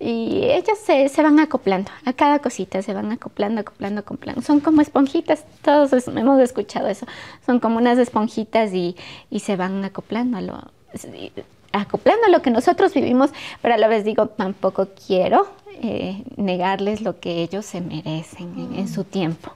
Y 0.00 0.42
ellos 0.44 0.78
se, 0.84 1.08
se, 1.08 1.22
van 1.22 1.38
acoplando 1.40 1.90
a 2.04 2.12
cada 2.12 2.40
cosita, 2.40 2.82
se 2.82 2.94
van 2.94 3.12
acoplando, 3.12 3.60
acoplando, 3.60 4.00
acoplando. 4.00 4.42
Son 4.42 4.60
como 4.60 4.82
esponjitas, 4.82 5.44
todos 5.62 5.92
hemos 6.08 6.40
escuchado 6.40 6.88
eso. 6.88 7.06
Son 7.46 7.60
como 7.60 7.78
unas 7.78 7.98
esponjitas 7.98 8.72
y, 8.74 8.96
y 9.30 9.40
se 9.40 9.56
van 9.56 9.84
acoplando 9.84 10.38
a 10.38 10.40
lo, 10.40 10.70
acoplando 11.72 12.26
a 12.26 12.30
lo 12.30 12.42
que 12.42 12.50
nosotros 12.50 12.94
vivimos, 12.94 13.30
pero 13.62 13.74
a 13.74 13.78
la 13.78 13.88
vez 13.88 14.04
digo, 14.04 14.26
tampoco 14.28 14.88
quiero 15.06 15.48
eh, 15.80 16.24
negarles 16.36 17.02
lo 17.02 17.20
que 17.20 17.42
ellos 17.42 17.64
se 17.64 17.80
merecen 17.80 18.74
en, 18.74 18.88
su 18.88 19.04
tiempo. 19.04 19.52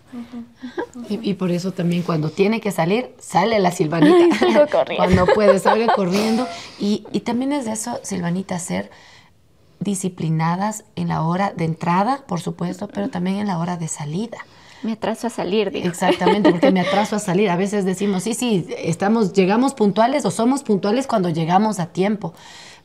Y, 1.09 1.35
por 1.35 1.51
eso 1.51 1.73
también 1.73 2.03
cuando 2.03 2.31
tiene 2.31 2.61
que 2.61 2.71
salir, 2.71 3.13
sale 3.19 3.59
la 3.59 3.73
Silvanita. 3.73 4.37
cuando 4.97 5.27
puede, 5.27 5.59
salga 5.59 5.93
corriendo. 5.95 6.47
Y, 6.79 7.05
y 7.11 7.21
también 7.21 7.53
es 7.53 7.65
de 7.65 7.73
eso, 7.73 7.99
Silvanita, 8.03 8.59
ser 8.61 8.91
disciplinadas 9.81 10.85
en 10.95 11.09
la 11.09 11.23
hora 11.23 11.53
de 11.57 11.65
entrada, 11.65 12.23
por 12.29 12.41
supuesto, 12.41 12.87
pero 12.87 13.09
también 13.09 13.39
en 13.39 13.49
la 13.49 13.59
hora 13.59 13.77
de 13.77 13.89
salida. 13.89 14.39
Me 14.83 14.93
atraso 14.93 15.27
a 15.29 15.31
salir, 15.31 15.71
digo. 15.71 15.87
Exactamente, 15.89 16.51
porque 16.51 16.73
me 16.73 16.81
atraso 16.81 17.17
a 17.17 17.19
salir. 17.19 17.51
A 17.51 17.57
veces 17.57 17.85
decimos, 17.85 18.25
sí, 18.25 18.35
sí, 18.35 18.67
estamos, 18.79 19.33
llegamos 19.33 19.75
puntuales 19.75 20.25
o 20.25 20.31
somos 20.31 20.63
puntuales 20.63 21.07
cuando 21.07 21.29
llegamos 21.29 21.79
a 21.79 21.87
tiempo. 21.87 22.35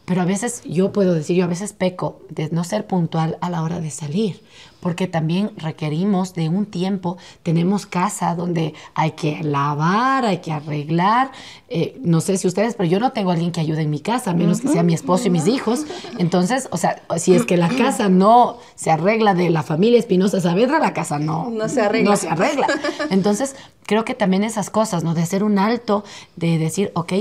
Pero 0.08 0.22
a 0.22 0.26
veces 0.26 0.63
yo 0.63 0.93
puedo 0.93 1.13
decir, 1.13 1.36
yo 1.36 1.43
a 1.43 1.48
veces 1.48 1.74
peco 1.74 2.22
de 2.30 2.48
no 2.52 2.63
ser 2.63 2.88
puntual 2.88 3.38
a 3.41 3.50
la 3.50 3.62
hora 3.62 3.82
de 3.82 3.89
salir, 3.91 4.41
porque 4.80 5.06
también 5.06 5.52
requerimos 5.58 6.34
de 6.34 6.48
un 6.48 6.65
tiempo. 6.65 7.17
Tenemos 7.43 7.86
casa 7.86 8.34
donde 8.34 8.74
hay 8.93 9.12
que 9.12 9.43
lavar, 9.43 10.24
hay 10.24 10.38
que 10.38 10.54
arreglar. 10.54 11.32
Eh, 11.67 12.00
no 12.02 12.22
sé 12.22 12.38
si 12.38 12.48
ustedes, 12.48 12.76
pero 12.76 12.88
yo 12.88 13.02
no 13.02 13.12
tengo 13.12 13.32
a 13.32 13.34
alguien 13.34 13.52
que 13.52 13.60
ayude 13.60 13.82
en 13.82 13.89
mi 13.89 14.00
casa, 14.00 14.32
a 14.32 14.34
menos 14.34 14.62
que 14.62 14.70
sea 14.70 14.82
mi 14.82 14.93
esposo 14.93 15.28
y 15.28 15.30
mis 15.30 15.46
hijos. 15.46 15.86
Entonces, 16.20 16.70
o 16.72 16.78
sea, 16.78 17.02
si 17.17 17.36
es 17.36 17.43
que 17.43 17.58
la 17.58 17.67
casa 17.67 18.08
no 18.08 18.60
se 18.76 18.91
arregla 18.91 19.34
de 19.34 19.50
la 19.50 19.62
familia 19.62 20.00
Espinosa 20.00 20.39
Saavedra, 20.39 20.80
la 20.80 20.93
casa 20.93 21.20
no, 21.20 21.50
no 21.50 21.67
se 21.67 21.82
arregla. 21.82 22.12
No 22.12 22.15
se 22.15 22.30
arregla. 22.30 22.67
Entonces, 23.10 23.58
creo 23.86 24.06
que 24.06 24.13
también 24.13 24.46
esas 24.46 24.70
cosas, 24.70 25.04
¿no? 25.04 25.13
De 25.13 25.22
hacer 25.22 25.43
un 25.43 25.60
alto, 25.60 26.06
de 26.38 26.58
decir, 26.58 26.93
ok, 26.93 27.12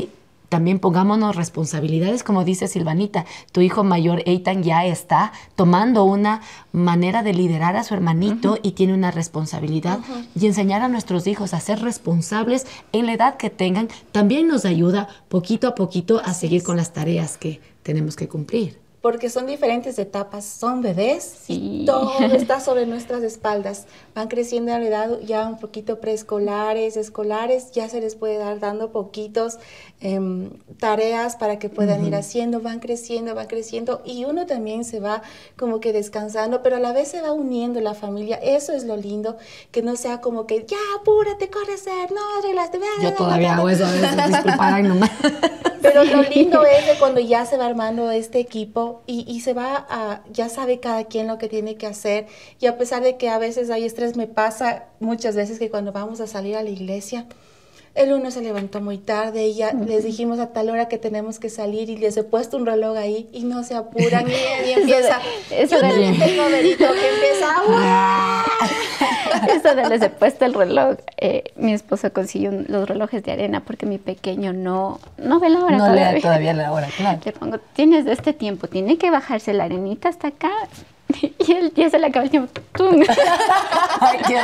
también 0.48 0.78
pongámonos 0.78 1.36
responsabilidades, 1.36 2.22
como 2.22 2.44
dice 2.44 2.68
Silvanita, 2.68 3.24
tu 3.52 3.60
hijo 3.60 3.84
mayor 3.84 4.22
Eitan 4.26 4.62
ya 4.62 4.86
está 4.86 5.32
tomando 5.54 6.04
una 6.04 6.42
manera 6.72 7.22
de 7.22 7.34
liderar 7.34 7.76
a 7.76 7.84
su 7.84 7.94
hermanito 7.94 8.58
y 8.62 8.72
tiene 8.72 8.94
una 8.94 9.10
responsabilidad 9.10 10.00
y 10.34 10.46
enseñar 10.46 10.82
a 10.82 10.88
nuestros 10.88 11.26
hijos 11.26 11.54
a 11.54 11.60
ser 11.60 11.80
responsables 11.80 12.66
en 12.92 13.06
la 13.06 13.14
edad 13.14 13.36
que 13.36 13.50
tengan 13.50 13.88
también 14.12 14.48
nos 14.48 14.64
ayuda 14.64 15.08
poquito 15.28 15.68
a 15.68 15.74
poquito 15.74 16.20
a 16.24 16.34
seguir 16.34 16.62
con 16.62 16.76
las 16.76 16.92
tareas 16.92 17.36
que 17.38 17.60
tenemos 17.82 18.16
que 18.16 18.28
cumplir. 18.28 18.86
Porque 19.06 19.30
son 19.30 19.46
diferentes 19.46 20.00
etapas, 20.00 20.44
son 20.44 20.82
bebés 20.82 21.44
y 21.46 21.84
todo 21.86 22.18
está 22.32 22.58
sobre 22.58 22.86
nuestras 22.86 23.22
espaldas. 23.22 23.86
Van 24.16 24.26
creciendo 24.26 24.74
a 24.74 24.80
la 24.80 24.86
edad 24.88 25.20
ya 25.20 25.46
un 25.46 25.60
poquito 25.60 26.00
preescolares, 26.00 26.96
escolares, 26.96 27.70
ya 27.70 27.88
se 27.88 28.00
les 28.00 28.16
puede 28.16 28.38
dar 28.38 28.58
dando 28.58 28.90
poquitos 28.90 29.58
em, 30.00 30.50
tareas 30.78 31.36
para 31.36 31.58
que 31.58 31.68
puedan 31.68 32.04
ir 32.04 32.14
haciendo, 32.14 32.60
van 32.60 32.80
creciendo, 32.80 33.34
van 33.34 33.46
creciendo 33.46 34.02
y 34.04 34.24
uno 34.24 34.46
también 34.46 34.84
se 34.84 35.00
va 35.00 35.22
como 35.56 35.80
que 35.80 35.92
descansando, 35.92 36.62
pero 36.62 36.76
a 36.76 36.80
la 36.80 36.92
vez 36.92 37.08
se 37.08 37.22
va 37.22 37.32
uniendo 37.32 37.80
la 37.80 37.94
familia. 37.94 38.36
Eso 38.36 38.72
es 38.72 38.84
lo 38.84 38.96
lindo, 38.96 39.36
que 39.70 39.82
no 39.82 39.96
sea 39.96 40.20
como 40.20 40.46
que 40.46 40.66
ya 40.66 40.76
apúrate, 41.00 41.48
corre 41.50 41.74
hacer, 41.74 42.12
no 42.12 42.20
arreglas. 42.38 42.70
Yo 43.02 43.14
todavía 43.14 43.54
hago 43.54 43.68
eso 43.68 43.86
nomás. 44.82 45.10
Pero 45.82 46.04
lo 46.04 46.22
lindo 46.22 46.64
es 46.64 46.86
de 46.86 46.98
cuando 46.98 47.20
ya 47.20 47.46
se 47.46 47.56
va 47.56 47.66
armando 47.66 48.10
este 48.10 48.40
equipo 48.40 49.02
y, 49.06 49.40
se 49.40 49.54
va 49.54 49.86
a, 49.88 50.20
ya 50.32 50.48
sabe 50.48 50.80
cada 50.80 51.04
quien 51.04 51.26
lo 51.26 51.38
que 51.38 51.48
tiene 51.48 51.76
que 51.76 51.86
hacer. 51.86 52.26
Y 52.60 52.66
a 52.66 52.76
pesar 52.76 53.02
de 53.02 53.16
que 53.16 53.28
a 53.28 53.38
veces 53.38 53.70
hay 53.70 53.84
estrés, 53.84 54.16
me 54.16 54.26
pasa 54.26 54.84
muchas 55.00 55.36
veces 55.36 55.58
que 55.58 55.70
cuando 55.70 55.92
vamos 55.92 56.20
a 56.20 56.26
salir 56.26 56.56
a 56.56 56.62
la 56.62 56.70
iglesia, 56.70 57.26
el 57.96 58.12
uno 58.12 58.30
se 58.30 58.42
levantó 58.42 58.80
muy 58.80 58.98
tarde 58.98 59.48
y 59.48 59.54
ya 59.54 59.72
les 59.72 60.04
dijimos 60.04 60.38
a 60.38 60.52
tal 60.52 60.68
hora 60.68 60.86
que 60.86 60.98
tenemos 60.98 61.38
que 61.38 61.48
salir 61.48 61.88
y 61.88 61.96
les 61.96 62.16
he 62.16 62.22
puesto 62.22 62.56
un 62.56 62.66
reloj 62.66 62.96
ahí 62.96 63.28
y 63.32 63.44
no 63.44 63.64
se 63.64 63.74
apuran 63.74 64.26
y, 64.66 64.70
empieza. 64.70 65.20
Eso 65.50 65.76
Yo 65.76 65.80
también 65.80 66.18
tengo 66.18 66.44
verito 66.50 66.84
que 66.92 67.08
empieza. 67.08 67.54
eso 69.56 69.74
de 69.74 69.88
les 69.88 70.02
he 70.02 70.10
puesto 70.10 70.44
el 70.44 70.54
reloj. 70.54 70.96
Eh, 71.16 71.44
mi 71.56 71.72
esposo 71.72 72.12
consiguió 72.12 72.52
los 72.68 72.88
relojes 72.88 73.22
de 73.24 73.32
arena 73.32 73.64
porque 73.64 73.86
mi 73.86 73.98
pequeño 73.98 74.52
no, 74.52 75.00
no 75.16 75.40
ve 75.40 75.48
la 75.48 75.64
hora. 75.64 75.76
No 75.78 75.86
todavía. 75.86 76.20
todavía 76.20 76.52
la 76.52 76.72
hora, 76.72 76.88
claro. 76.96 77.20
Le 77.24 77.32
pongo, 77.32 77.58
tienes 77.74 78.04
de 78.04 78.12
este 78.12 78.34
tiempo, 78.34 78.68
tiene 78.68 78.98
que 78.98 79.10
bajarse 79.10 79.54
la 79.54 79.64
arenita 79.64 80.10
hasta 80.10 80.28
acá 80.28 80.50
Y 81.46 81.52
él 81.52 81.72
ya 81.74 81.88
se 81.90 81.98
le 81.98 82.06
acaba 82.06 82.24
el 82.24 82.30
tiempo. 82.30 82.60
Ay, 84.00 84.18
qué 84.26 84.34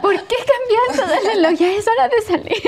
¿Por 0.00 0.14
qué 0.22 0.36
cambiaste 0.48 1.14
de 1.14 1.34
reloj? 1.34 1.58
Ya 1.58 1.72
es 1.72 1.86
hora 1.86 2.08
de 2.08 2.22
salir. 2.22 2.62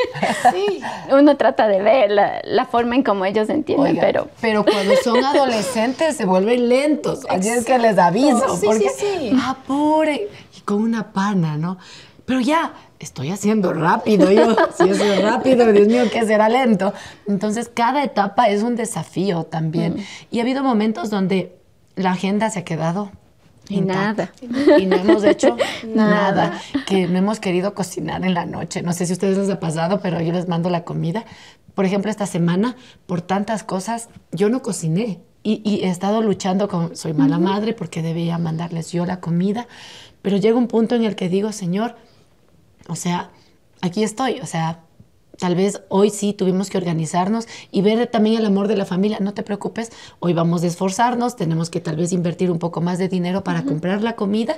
Sí. 0.53 0.81
Uno 1.11 1.37
trata 1.37 1.67
de 1.67 1.81
ver 1.81 2.11
la, 2.11 2.67
forma 2.67 2.95
en 2.95 3.03
cómo 3.03 3.25
ellos 3.25 3.49
entienden, 3.49 3.99
pero... 4.01 4.29
Pero 4.41 4.65
cuando 4.65 4.95
son 5.03 5.25
adolescentes 5.25 6.17
se 6.17 6.27
vuelven 6.27 6.69
lentos. 6.69 7.21
Así 7.29 7.49
es 7.49 7.65
que 7.65 7.79
les 7.79 7.99
aviso. 7.99 8.57
Sí, 8.57 8.67
porque, 8.67 8.91
sí, 8.91 9.07
sí. 9.31 9.41
Apure. 9.47 10.29
Y 10.57 10.61
con 10.61 10.83
una 10.83 11.13
pana, 11.13 11.57
¿no? 11.57 11.79
Pero 12.27 12.41
ya, 12.41 12.73
estoy 12.99 13.31
haciendo 13.31 13.73
rápido. 13.73 14.31
Yo, 14.31 14.57
si 14.77 14.89
eso 14.89 15.05
es 15.05 15.23
rápido, 15.23 15.73
Dios 15.73 15.89
mío, 15.89 16.05
¿qué 16.13 16.25
será 16.25 16.49
lento? 16.49 16.93
Entonces, 17.27 17.71
cada 17.73 18.03
etapa 18.03 18.49
es 18.49 18.63
un 18.63 18.77
desafío 18.77 19.45
también. 19.45 19.95
Mm. 19.95 20.01
Y 20.31 20.39
ha 20.39 20.43
habido 20.43 20.63
momentos 20.63 21.11
donde 21.11 21.55
la 21.97 22.13
agenda 22.13 22.51
se 22.51 22.61
ha 22.61 22.65
quedado 22.65 23.11
y 23.69 23.81
nada. 23.81 24.33
Y 24.79 24.87
no 24.87 24.97
hemos 24.97 25.25
hecho 25.25 25.57
nada. 25.87 26.61
Que 26.87 27.07
no 27.07 27.19
hemos 27.19 27.41
querido 27.41 27.75
cocinar 27.75 28.25
en 28.25 28.35
la 28.35 28.47
noche. 28.47 28.83
No 28.83 28.93
sé 28.93 29.07
si 29.07 29.13
a 29.13 29.15
ustedes 29.15 29.39
les 29.39 29.51
ha 29.51 29.61
pasado, 29.61 30.01
pero 30.01 30.21
yo 30.21 30.33
les 30.33 30.49
mando 30.49 30.71
la 30.71 30.85
comida. 30.85 31.25
Por 31.75 31.85
ejemplo, 31.85 32.11
esta 32.11 32.27
semana, 32.27 32.77
por 33.07 33.23
tantas 33.23 33.65
cosas, 33.65 34.09
yo 34.33 34.49
no 34.49 34.63
cociné. 34.63 35.21
Y, 35.47 35.81
he 35.85 35.91
estado 35.91 36.23
luchando 36.23 36.69
con, 36.69 36.97
soy 36.97 37.13
mala 37.13 37.39
madre 37.39 37.75
porque 37.75 38.01
debía 38.01 38.39
mandarles 38.39 38.93
yo 38.93 39.05
la 39.05 39.21
comida. 39.21 39.67
Pero 40.23 40.39
llega 40.39 40.57
un 40.57 40.69
punto 40.69 40.95
en 40.95 41.05
el 41.05 41.17
que 41.17 41.29
digo, 41.29 41.53
Señor, 41.53 41.97
o 42.89 42.97
sea, 42.97 43.31
aquí 43.83 44.03
estoy. 44.03 44.41
O 44.41 44.47
sea, 44.47 44.81
Tal 45.39 45.55
vez 45.55 45.83
hoy 45.89 46.11
sí 46.11 46.33
tuvimos 46.33 46.71
que 46.71 46.79
organizarnos 46.79 47.47
y 47.71 47.83
ver 47.83 48.07
también 48.07 48.39
el 48.39 48.47
amor 48.47 48.69
de 48.69 48.77
la 48.77 48.85
familia. 48.85 49.19
No 49.21 49.35
te 49.35 49.43
preocupes, 49.43 49.91
hoy 50.21 50.33
vamos 50.33 50.63
a 50.63 50.67
esforzarnos, 50.67 51.37
tenemos 51.37 51.71
que 51.71 51.81
tal 51.81 51.97
vez 51.97 52.13
invertir 52.13 52.51
un 52.51 52.59
poco 52.59 52.81
más 52.81 52.99
de 52.99 53.09
dinero 53.09 53.43
para 53.45 53.65
comprar 53.65 54.03
la 54.03 54.15
comida 54.15 54.57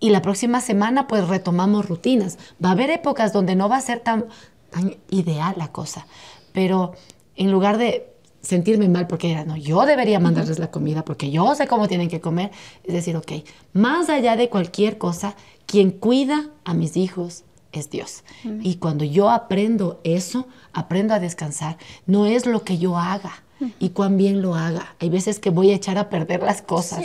y 0.00 0.10
la 0.10 0.22
próxima 0.22 0.60
semana 0.60 1.06
pues 1.06 1.28
retomamos 1.28 1.88
rutinas. 1.88 2.38
Va 2.64 2.70
a 2.70 2.72
haber 2.72 2.90
épocas 2.90 3.32
donde 3.32 3.54
no 3.56 3.68
va 3.68 3.76
a 3.76 3.80
ser 3.80 4.00
tan, 4.00 4.26
tan 4.70 4.96
ideal 5.10 5.54
la 5.56 5.72
cosa, 5.72 6.06
pero 6.52 6.92
en 7.36 7.50
lugar 7.50 7.78
de 7.78 8.12
sentirme 8.40 8.88
mal 8.88 9.06
porque 9.06 9.44
no, 9.44 9.56
yo 9.56 9.84
debería 9.84 10.20
mandarles 10.20 10.58
la 10.58 10.70
comida 10.70 11.04
porque 11.04 11.30
yo 11.30 11.54
sé 11.54 11.66
cómo 11.66 11.88
tienen 11.88 12.08
que 12.08 12.20
comer, 12.20 12.50
es 12.84 12.94
decir, 12.94 13.16
ok, 13.16 13.32
más 13.72 14.08
allá 14.08 14.36
de 14.36 14.48
cualquier 14.48 14.98
cosa, 14.98 15.36
quien 15.66 15.90
cuida 15.90 16.50
a 16.64 16.74
mis 16.74 16.96
hijos, 16.96 17.44
es 17.72 17.90
Dios. 17.90 18.24
Y 18.62 18.76
cuando 18.76 19.04
yo 19.04 19.30
aprendo 19.30 20.00
eso, 20.04 20.46
aprendo 20.72 21.14
a 21.14 21.20
descansar. 21.20 21.78
No 22.06 22.26
es 22.26 22.46
lo 22.46 22.64
que 22.64 22.78
yo 22.78 22.98
haga 22.98 23.42
y 23.78 23.90
cuán 23.90 24.16
bien 24.16 24.42
lo 24.42 24.54
haga. 24.54 24.94
Hay 25.00 25.10
veces 25.10 25.38
que 25.40 25.50
voy 25.50 25.70
a 25.70 25.74
echar 25.74 25.98
a 25.98 26.08
perder 26.10 26.42
las 26.42 26.62
cosas. 26.62 27.04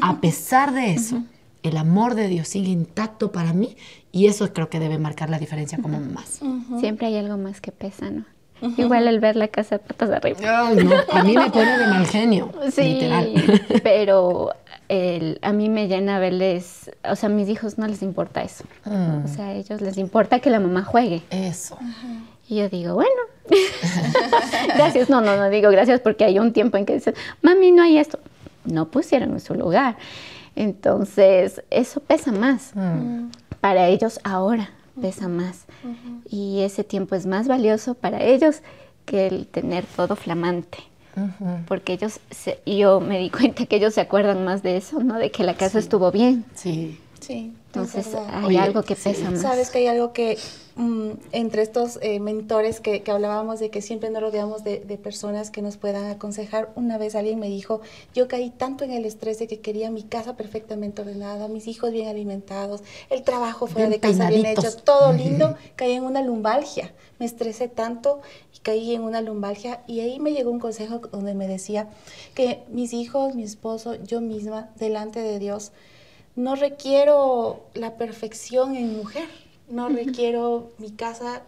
A 0.00 0.20
pesar 0.20 0.72
de 0.72 0.92
eso, 0.92 1.22
el 1.62 1.76
amor 1.76 2.14
de 2.14 2.28
Dios 2.28 2.48
sigue 2.48 2.70
intacto 2.70 3.32
para 3.32 3.52
mí 3.52 3.76
y 4.12 4.26
eso 4.26 4.52
creo 4.52 4.68
que 4.68 4.78
debe 4.80 4.98
marcar 4.98 5.30
la 5.30 5.38
diferencia 5.38 5.78
como 5.78 6.00
más. 6.00 6.40
Siempre 6.80 7.06
hay 7.06 7.16
algo 7.16 7.36
más 7.36 7.60
que 7.60 7.72
pesa, 7.72 8.10
¿no? 8.10 8.24
Igual 8.76 9.08
el 9.08 9.20
ver 9.20 9.36
la 9.36 9.48
casa 9.48 9.78
de 9.78 9.84
patas 9.84 10.10
arriba. 10.10 10.38
a 11.12 11.24
mí 11.24 11.36
me 11.36 11.50
pone 11.50 11.78
de 11.78 11.86
mal 11.86 12.06
genio, 12.06 12.52
sí, 12.72 12.82
literal. 12.82 13.32
Pero 13.82 14.52
a 15.42 15.52
mí 15.52 15.68
me 15.68 15.88
llena 15.88 16.18
verles, 16.18 16.90
o 17.08 17.16
sea, 17.16 17.28
a 17.28 17.32
mis 17.32 17.48
hijos 17.48 17.78
no 17.78 17.86
les 17.86 18.02
importa 18.02 18.42
eso. 18.42 18.64
Mm. 18.84 19.24
O 19.24 19.28
sea, 19.28 19.46
a 19.46 19.54
ellos 19.54 19.80
les 19.80 19.96
importa 19.98 20.40
que 20.40 20.50
la 20.50 20.60
mamá 20.60 20.82
juegue. 20.82 21.22
Eso. 21.30 21.78
Y 22.48 22.56
yo 22.56 22.68
digo, 22.68 22.94
bueno, 22.94 23.22
gracias. 24.74 25.08
No, 25.08 25.20
no, 25.20 25.36
no 25.36 25.48
digo 25.48 25.70
gracias 25.70 26.00
porque 26.00 26.24
hay 26.24 26.38
un 26.38 26.52
tiempo 26.52 26.76
en 26.76 26.86
que 26.86 26.94
dicen, 26.94 27.14
mami, 27.42 27.70
no 27.72 27.82
hay 27.82 27.98
esto. 27.98 28.18
No 28.64 28.88
pusieron 28.88 29.30
en 29.30 29.40
su 29.40 29.54
lugar. 29.54 29.96
Entonces, 30.56 31.62
eso 31.70 32.00
pesa 32.00 32.32
más. 32.32 32.72
Mm. 32.74 33.30
Para 33.60 33.86
ellos 33.86 34.18
ahora 34.24 34.70
pesa 35.00 35.28
más. 35.28 35.64
Y 36.28 36.60
ese 36.60 36.84
tiempo 36.84 37.14
es 37.14 37.26
más 37.26 37.48
valioso 37.48 37.94
para 37.94 38.22
ellos 38.22 38.62
que 39.04 39.26
el 39.26 39.46
tener 39.46 39.84
todo 39.84 40.16
flamante. 40.16 40.78
Porque 41.66 41.92
ellos, 41.92 42.20
yo 42.64 43.00
me 43.00 43.18
di 43.18 43.30
cuenta 43.30 43.66
que 43.66 43.76
ellos 43.76 43.94
se 43.94 44.00
acuerdan 44.00 44.44
más 44.44 44.62
de 44.62 44.76
eso, 44.76 45.02
¿no? 45.02 45.18
De 45.18 45.30
que 45.30 45.44
la 45.44 45.54
casa 45.54 45.78
estuvo 45.78 46.10
bien. 46.10 46.44
Sí. 46.54 46.98
Sí. 47.20 47.52
Entonces 47.72 48.08
hay 48.14 48.44
Oye, 48.46 48.58
algo 48.58 48.82
que 48.82 48.96
pesa 48.96 49.30
más. 49.30 49.40
Sabes 49.40 49.70
que 49.70 49.78
hay 49.78 49.86
algo 49.86 50.12
que 50.12 50.36
mm, 50.74 51.10
entre 51.30 51.62
estos 51.62 52.00
eh, 52.02 52.18
mentores 52.18 52.80
que, 52.80 53.02
que 53.02 53.10
hablábamos 53.12 53.60
de 53.60 53.70
que 53.70 53.80
siempre 53.80 54.10
nos 54.10 54.22
rodeamos 54.22 54.64
de, 54.64 54.80
de 54.80 54.98
personas 54.98 55.52
que 55.52 55.62
nos 55.62 55.76
puedan 55.76 56.06
aconsejar. 56.10 56.72
Una 56.74 56.98
vez 56.98 57.14
alguien 57.14 57.38
me 57.38 57.46
dijo, 57.46 57.80
yo 58.12 58.26
caí 58.26 58.50
tanto 58.50 58.82
en 58.82 58.90
el 58.90 59.04
estrés 59.04 59.38
de 59.38 59.46
que 59.46 59.60
quería 59.60 59.92
mi 59.92 60.02
casa 60.02 60.36
perfectamente 60.36 61.02
ordenada, 61.02 61.46
mis 61.46 61.68
hijos 61.68 61.92
bien 61.92 62.08
alimentados, 62.08 62.82
el 63.08 63.22
trabajo 63.22 63.68
fuera 63.68 63.88
Bien 63.88 64.00
de 64.00 64.08
casa 64.08 64.28
bien 64.28 64.42
peinaditos. 64.42 64.74
hecho, 64.74 64.82
todo 64.82 65.12
lindo, 65.12 65.54
caí 65.76 65.92
en 65.92 66.02
una 66.02 66.22
lumbalgia. 66.22 66.92
Me 67.20 67.26
estresé 67.26 67.68
tanto 67.68 68.20
y 68.52 68.58
caí 68.60 68.94
en 68.96 69.02
una 69.02 69.20
lumbalgia 69.20 69.82
y 69.86 70.00
ahí 70.00 70.18
me 70.18 70.32
llegó 70.32 70.50
un 70.50 70.58
consejo 70.58 70.98
donde 71.12 71.34
me 71.34 71.46
decía 71.46 71.88
que 72.34 72.64
mis 72.68 72.92
hijos, 72.94 73.36
mi 73.36 73.44
esposo, 73.44 73.94
yo 74.02 74.20
misma, 74.20 74.70
delante 74.76 75.20
de 75.20 75.38
Dios, 75.38 75.70
no 76.40 76.56
requiero 76.56 77.66
la 77.74 77.96
perfección 77.96 78.74
en 78.74 78.96
mujer, 78.96 79.28
no 79.68 79.88
requiero 79.88 80.70
mi 80.78 80.90
casa 80.90 81.42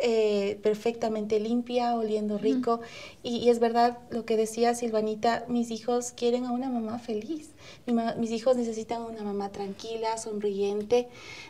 eh, 0.00 0.60
perfectamente 0.62 1.40
limpia, 1.40 1.96
oliendo 1.96 2.38
rico. 2.38 2.80
Y, 3.22 3.38
y 3.38 3.48
es 3.50 3.58
verdad 3.58 3.98
lo 4.10 4.24
que 4.24 4.36
decía 4.36 4.74
Silvanita, 4.74 5.44
mis 5.48 5.70
hijos 5.70 6.12
quieren 6.12 6.44
a 6.44 6.52
una 6.52 6.70
mamá 6.70 6.98
feliz. 7.00 7.50
Mi 7.86 7.92
mis 8.18 8.30
hijos 8.30 8.56
necesitan 8.56 9.02
una 9.02 9.22
mamá 9.22 9.50
tranquila, 9.50 10.18
sonriente, 10.18 11.08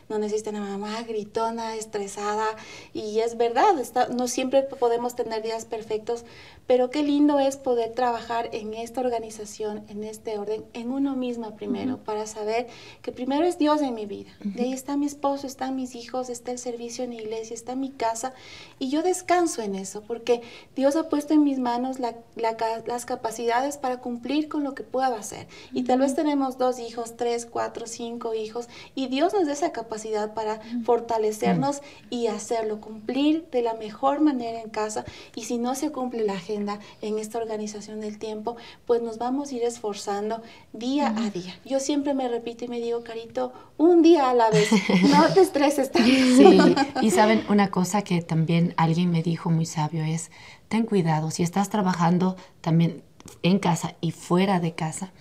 no 0.09 0.19
necesitan 0.19 0.55
una 0.55 0.77
mamá 0.77 1.01
gritona, 1.03 1.75
estresada. 1.75 2.45
Y 2.93 3.19
es 3.19 3.37
verdad, 3.37 3.79
está- 3.79 4.07
no 4.07 4.27
siempre 4.27 4.63
podemos 4.63 5.15
tener 5.15 5.41
días 5.43 5.65
perfectos, 5.65 6.25
pero 6.67 6.89
qué 6.89 7.01
lindo 7.03 7.39
es 7.39 7.57
poder 7.57 7.93
trabajar 7.93 8.49
en 8.51 8.73
esta 8.73 9.01
organización, 9.01 9.83
en 9.89 10.03
este 10.03 10.37
orden, 10.37 10.65
en 10.73 10.91
uno 10.91 11.15
misma 11.15 11.55
primero, 11.55 11.97
para 12.03 12.25
saber 12.27 12.67
que 13.01 13.11
primero 13.11 13.45
es 13.45 13.57
Dios 13.57 13.81
en 13.81 13.93
mi 13.93 14.05
vida. 14.05 14.31
De 14.41 14.63
ahí 14.63 14.73
está 14.73 14.97
mi 14.97 15.05
esposo, 15.05 15.47
están 15.47 15.75
mis 15.75 15.95
hijos, 15.95 16.29
está 16.29 16.51
el 16.51 16.59
servicio 16.59 17.03
en 17.03 17.11
la 17.15 17.21
iglesia, 17.21 17.53
está 17.53 17.75
mi 17.75 17.89
casa. 17.91 18.33
Y 18.79 18.89
yo 18.89 19.01
descanso 19.01 19.61
en 19.61 19.75
eso, 19.75 20.01
porque 20.01 20.41
Dios 20.75 20.95
ha 20.95 21.09
puesto 21.09 21.33
en 21.33 21.43
mis 21.43 21.59
manos 21.59 21.99
la- 21.99 22.15
la 22.35 22.55
las 22.85 23.05
capacidades 23.05 23.77
para 23.77 24.01
cumplir 24.01 24.47
con 24.49 24.63
lo 24.63 24.73
que 24.75 24.83
pueda 24.83 25.07
hacer. 25.17 25.47
Y 25.73 25.83
tal 25.83 25.99
vez 25.99 26.06
tenemos 26.15 26.57
dos 26.57 26.79
hijos, 26.79 27.15
tres, 27.17 27.45
cuatro, 27.45 27.87
cinco 27.87 28.33
hijos, 28.33 28.67
y 28.95 29.07
Dios 29.07 29.33
nos 29.33 29.47
da 29.47 29.53
esa 29.53 29.71
capacidad 29.71 30.33
para 30.33 30.59
fortalecernos 30.83 31.81
y 32.09 32.27
hacerlo, 32.27 32.81
cumplir 32.81 33.47
de 33.51 33.61
la 33.61 33.73
mejor 33.73 34.21
manera 34.21 34.61
en 34.61 34.69
casa. 34.69 35.05
Y 35.35 35.43
si 35.43 35.57
no 35.57 35.75
se 35.75 35.91
cumple 35.91 36.23
la 36.23 36.33
agenda 36.33 36.79
en 37.01 37.17
esta 37.17 37.37
organización 37.37 38.01
del 38.01 38.19
tiempo, 38.19 38.57
pues 38.85 39.01
nos 39.01 39.17
vamos 39.17 39.51
a 39.51 39.55
ir 39.55 39.63
esforzando 39.63 40.41
día 40.73 41.13
a 41.17 41.29
día. 41.29 41.59
Yo 41.65 41.79
siempre 41.79 42.13
me 42.13 42.27
repito 42.27 42.65
y 42.65 42.67
me 42.67 42.79
digo, 42.79 43.03
Carito, 43.03 43.53
un 43.77 44.01
día 44.01 44.29
a 44.29 44.33
la 44.33 44.49
vez, 44.49 44.69
no 45.11 45.33
te 45.33 45.41
estreses 45.41 45.91
tanto. 45.91 46.09
Sí, 46.09 46.75
y 47.01 47.11
saben, 47.11 47.43
una 47.49 47.69
cosa 47.69 48.01
que 48.01 48.21
también 48.21 48.73
alguien 48.77 49.11
me 49.11 49.23
dijo 49.23 49.49
muy 49.49 49.65
sabio 49.65 50.03
es, 50.03 50.31
ten 50.67 50.85
cuidado, 50.85 51.31
si 51.31 51.43
estás 51.43 51.69
trabajando 51.69 52.35
también 52.61 53.03
en 53.43 53.59
casa 53.59 53.95
y 54.01 54.11
fuera 54.11 54.59
de 54.59 54.73
casa, 54.73 55.11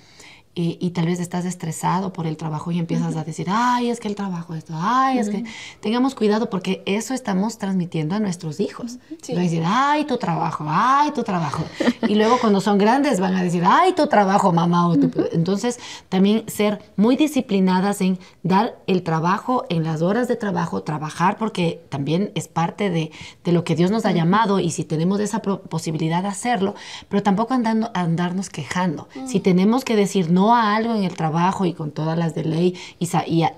y, 0.59 0.79
y 0.81 0.91
tal 0.93 1.05
vez 1.05 1.21
estás 1.21 1.45
estresado 1.45 2.15
por 2.15 2.27
el 2.27 2.39
trabajo 2.39 2.73
y 2.73 2.79
empiezas 2.79 3.15
a 3.15 3.25
decir, 3.25 3.47
ay, 3.51 3.91
es 3.91 4.01
que 4.01 4.09
el 4.09 4.15
trabajo 4.15 4.55
esto, 4.55 4.73
ay, 4.75 5.19
es 5.19 5.29
que 5.29 5.45
tengamos 5.81 6.15
cuidado 6.15 6.49
porque 6.49 6.83
eso 6.87 7.13
estamos 7.13 7.59
transmitiendo 7.59 8.15
a 8.15 8.21
nuestros 8.21 8.59
hijos. 8.59 8.99
Sí. 9.21 9.33
Van 9.35 9.41
a 9.41 9.45
decir, 9.45 9.63
ay, 9.67 10.07
tu 10.07 10.17
trabajo, 10.17 10.65
ay, 10.67 11.11
tu 11.11 11.25
trabajo. 11.25 11.63
Y 12.09 12.15
luego 12.15 12.39
cuando 12.41 12.63
son 12.63 12.79
grandes 12.79 13.21
van 13.21 13.35
a 13.35 13.43
decir, 13.43 13.65
ay, 13.67 13.93
tu 13.93 14.07
trabajo, 14.07 14.51
mamá. 14.51 14.89
o 14.89 14.97
tu-". 14.97 15.13
Entonces, 15.33 15.79
también 16.09 16.45
ser 16.47 16.81
muy 16.97 17.17
disciplinadas 17.17 18.01
en 18.01 18.19
dar 18.43 18.79
el 18.87 19.03
trabajo 19.03 19.67
en 19.69 19.85
las 19.85 20.01
horas 20.01 20.27
de 20.27 20.37
trabajo, 20.37 20.83
trabajar 20.83 21.37
porque 21.37 21.83
también 21.91 22.33
es 22.35 22.49
parte 22.49 22.89
de, 22.89 23.11
de 23.45 23.53
lo 23.53 23.63
que 23.63 23.77
Dios 23.77 23.91
nos 23.91 24.07
ha 24.07 24.13
llamado 24.13 24.59
y 24.59 24.71
si 24.71 24.85
tenemos 24.85 25.21
esa 25.21 25.43
posibilidad 25.43 26.23
de 26.23 26.29
hacerlo, 26.29 26.75
pero 27.11 27.23
tampoco 27.23 27.53
andando, 27.53 27.91
andarnos 27.93 28.49
quejando. 28.49 29.09
Si 29.27 29.41
tenemos 29.41 29.85
que 29.85 29.97
decir 29.97 30.31
no 30.31 30.46
a 30.53 30.77
algo 30.77 30.95
en 30.95 31.05
el 31.05 31.15
trabajo 31.15 31.65
y 31.67 31.73
con 31.73 31.91
todas 31.91 32.17
las 32.19 32.35
de 32.35 32.45
ley 32.45 32.75
y, 32.99 33.09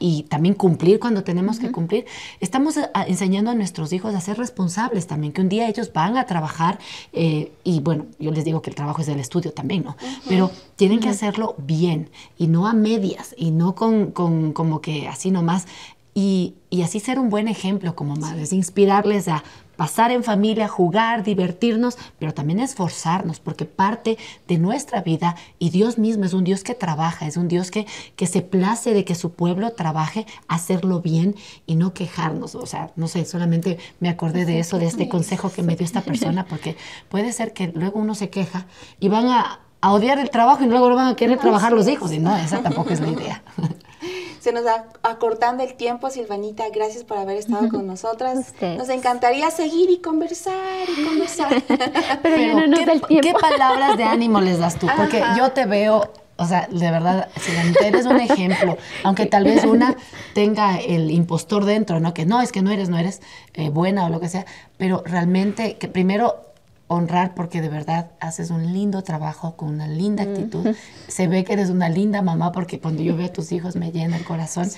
y, 0.01 0.23
también 0.25 0.55
cumplir 0.55 0.99
cuando 1.01 1.25
tenemos 1.25 1.59
que 1.59 1.71
cumplir, 1.73 2.07
estamos 2.41 2.77
a- 2.79 2.91
a- 2.95 3.05
enseñando 3.05 3.51
a 3.51 3.55
nuestros 3.55 3.93
hijos 3.93 4.15
a 4.15 4.21
ser 4.21 4.39
responsables 4.39 5.07
también, 5.07 5.33
que 5.33 5.41
un 5.41 5.49
día 5.49 5.69
ellos 5.69 5.93
van 5.93 6.17
a 6.17 6.27
trabajar 6.27 6.79
eh, 7.13 7.53
y 7.65 7.81
bueno, 7.81 8.07
yo 8.19 8.31
les 8.31 8.45
digo 8.45 8.63
que 8.63 8.71
el 8.71 8.77
trabajo 8.77 9.03
es 9.03 9.09
el 9.09 9.21
estudio 9.21 9.53
también, 9.53 9.85
¿no? 9.85 9.97
Pero 10.29 10.51
tienen 10.77 11.01
que 11.01 11.09
hacerlo 11.09 11.55
bien 11.59 12.11
y 12.39 12.47
no 12.47 12.67
a 12.67 12.73
medias 12.73 13.35
y 13.37 13.51
no 13.51 13.75
con, 13.75 14.11
con 14.13 14.53
como 14.53 14.81
que 14.81 15.09
así 15.09 15.31
nomás. 15.31 15.67
Y, 16.15 16.55
y 16.69 16.83
así 16.83 16.99
ser 16.99 17.21
un 17.21 17.31
buen 17.31 17.47
ejemplo 17.47 17.95
como 17.95 18.17
madres, 18.17 18.53
inspirarles 18.53 19.29
a 19.29 19.45
pasar 19.79 20.11
en 20.11 20.25
familia, 20.25 20.67
jugar, 20.67 21.23
divertirnos, 21.23 21.97
pero 22.19 22.35
también 22.35 22.59
esforzarnos, 22.59 23.39
porque 23.39 23.65
parte 23.65 24.19
de 24.49 24.59
nuestra 24.59 25.03
vida, 25.03 25.37
y 25.61 25.71
Dios 25.71 25.99
mismo 25.99 26.25
es 26.25 26.35
un 26.35 26.43
Dios 26.43 26.65
que 26.65 26.75
trabaja, 26.75 27.29
es 27.29 27.37
un 27.37 27.47
Dios 27.47 27.71
que, 27.71 27.87
que 28.17 28.27
se 28.27 28.43
place 28.43 28.93
de 28.93 29.05
que 29.05 29.15
su 29.15 29.35
pueblo 29.35 29.71
trabaje, 29.71 30.27
hacerlo 30.49 31.01
bien 31.01 31.37
y 31.65 31.77
no 31.77 31.95
quejarnos. 31.95 32.57
O 32.57 32.67
sea, 32.67 32.91
no 32.97 33.07
sé, 33.07 33.25
solamente 33.25 33.79
me 34.01 34.09
acordé 34.09 34.45
de 34.47 34.59
eso, 34.59 34.81
de 34.81 34.87
este 34.87 35.09
consejo 35.09 35.53
que 35.53 35.63
me 35.63 35.77
dio 35.77 35.87
esta 35.87 36.01
persona, 36.01 36.45
porque 36.47 36.77
puede 37.09 37.33
ser 37.33 37.53
que 37.53 37.69
luego 37.69 38.01
uno 38.01 38.17
se 38.17 38.31
queja 38.31 38.67
y 38.99 39.09
van 39.09 39.29
a, 39.29 39.61
a 39.81 39.93
odiar 39.93 40.19
el 40.19 40.31
trabajo 40.31 40.65
y 40.65 40.67
luego 40.67 40.89
no 40.89 40.97
van 40.97 41.13
a 41.13 41.15
querer 41.15 41.39
trabajar 41.39 41.73
los 41.73 41.87
hijos, 41.87 42.13
y 42.13 42.19
no, 42.19 42.37
esa 42.37 42.65
tampoco 42.65 42.91
es 42.91 43.01
la 43.01 43.11
idea. 43.11 43.45
Se 44.41 44.53
nos 44.53 44.65
va 44.65 44.87
acortando 45.03 45.63
el 45.63 45.75
tiempo, 45.75 46.11
Silvanita. 46.11 46.65
Gracias 46.73 47.05
por 47.05 47.19
haber 47.19 47.37
estado 47.37 47.69
con 47.69 47.87
nosotras. 47.89 48.39
Ustedes. 48.39 48.79
Nos 48.79 48.89
encantaría 48.89 49.51
seguir 49.51 49.91
y 49.91 49.99
conversar 49.99 50.89
y 50.89 51.05
conversar. 51.05 51.63
Pero, 52.23 52.37
ya 52.37 52.55
no 52.55 52.67
nos 52.67 52.79
¿qué, 52.79 52.87
da 52.87 52.93
el 52.93 53.03
tiempo. 53.03 53.29
¿qué 53.29 53.35
palabras 53.35 53.97
de 53.97 54.05
ánimo 54.05 54.41
les 54.41 54.59
das 54.59 54.79
tú? 54.79 54.87
Porque 54.97 55.23
Ajá. 55.23 55.37
yo 55.37 55.53
te 55.53 55.67
veo, 55.67 56.13
o 56.37 56.47
sea, 56.47 56.69
de 56.71 56.91
verdad, 56.91 57.29
Silanita, 57.41 57.87
eres 57.87 58.07
un 58.07 58.21
ejemplo. 58.21 58.79
Aunque 59.05 59.27
tal 59.27 59.45
vez 59.45 59.65
una 59.65 59.97
tenga 60.35 60.79
el 60.79 61.11
impostor 61.11 61.65
dentro, 61.65 62.01
¿no? 62.01 62.15
Que 62.15 62.27
no, 62.27 62.41
es 62.41 62.53
que 62.53 62.63
no 62.63 62.71
eres, 62.71 62.89
no 62.89 62.99
eres 62.99 63.21
eh, 63.55 63.71
buena 63.71 64.07
o 64.07 64.09
lo 64.09 64.21
que 64.21 64.29
sea. 64.29 64.47
Pero 64.77 65.03
realmente, 65.05 65.77
que 65.79 65.89
primero 65.89 66.48
honrar 66.89 67.35
porque 67.35 67.61
de 67.61 67.69
verdad 67.69 68.11
haces 68.19 68.51
un 68.51 68.73
lindo 68.73 69.03
trabajo 69.03 69.57
con 69.57 69.69
una 69.69 69.87
linda 69.87 70.25
actitud. 70.25 70.75
Se 71.07 71.29
ve 71.29 71.45
que 71.45 71.53
eres 71.53 71.71
una 71.71 71.89
linda 71.89 72.23
mamá 72.23 72.51
porque 72.53 72.81
cuando 72.81 73.03
yo 73.03 73.17
veo 73.17 73.27
a 73.27 73.33
tus 73.33 73.53
hijos 73.53 73.77
me 73.77 73.93
llena 73.93 74.17
el 74.17 74.25
corazón. 74.25 74.69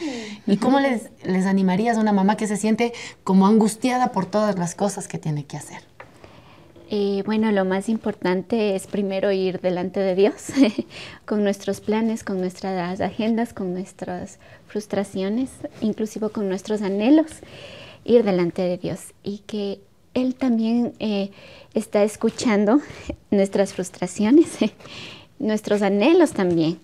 ¿Y 0.47 0.57
cómo 0.59 0.81
les, 0.81 1.11
les 1.25 1.47
animarías 1.47 1.97
a 1.97 2.01
una 2.01 2.13
mamá 2.13 2.37
que 2.37 2.47
se 2.47 2.57
siente 2.57 2.93
como 3.25 3.47
angustiada 3.47 4.13
por 4.13 4.27
todas 4.27 4.59
las 4.59 4.75
cosas 4.75 5.09
que 5.09 5.19
tiene 5.19 5.47
que 5.47 5.57
hacer? 5.57 5.79
Eh, 6.93 7.23
bueno, 7.25 7.53
lo 7.53 7.65
más 7.65 7.89
importante 7.89 8.75
es 8.75 8.89
primero 8.89 9.31
ir 9.31 9.61
delante 9.61 10.01
de 10.01 10.17
Dios 10.17 10.47
con 11.25 11.45
nuestros 11.45 11.81
planes, 11.81 12.25
con 12.25 12.41
nuestras 12.41 13.01
agendas, 13.01 13.55
con 13.55 13.73
nuestras 13.73 14.41
frustraciones, 14.67 15.51
inclusive 15.81 16.31
con 16.31 16.49
nuestros 16.49 16.83
anhelos, 16.83 17.31
ir 18.05 18.25
delante 18.25 18.63
de 18.63 18.77
Dios 18.77 19.15
y 19.23 19.39
que 19.47 19.81
Él 20.15 20.35
también 20.35 20.93
eh, 20.99 21.31
está 21.75 22.03
escuchando 22.03 22.81
nuestras 23.31 23.75
frustraciones, 23.75 24.59
nuestros 25.39 25.83
anhelos 25.83 26.33
también 26.33 26.79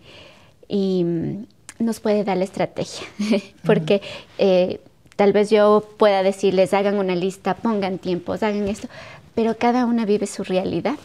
y 0.68 1.04
mm, 1.04 1.46
nos 1.78 2.00
puede 2.00 2.24
dar 2.24 2.36
la 2.36 2.44
estrategia, 2.44 3.06
porque 3.64 4.00
eh, 4.38 4.80
tal 5.16 5.32
vez 5.32 5.50
yo 5.50 5.86
pueda 5.98 6.22
decirles, 6.22 6.72
hagan 6.74 6.98
una 6.98 7.14
lista, 7.14 7.54
pongan 7.54 7.98
tiempos, 7.98 8.42
hagan 8.42 8.68
esto, 8.68 8.88
pero 9.34 9.56
cada 9.58 9.84
una 9.84 10.06
vive 10.06 10.26
su 10.26 10.44
realidad. 10.44 10.96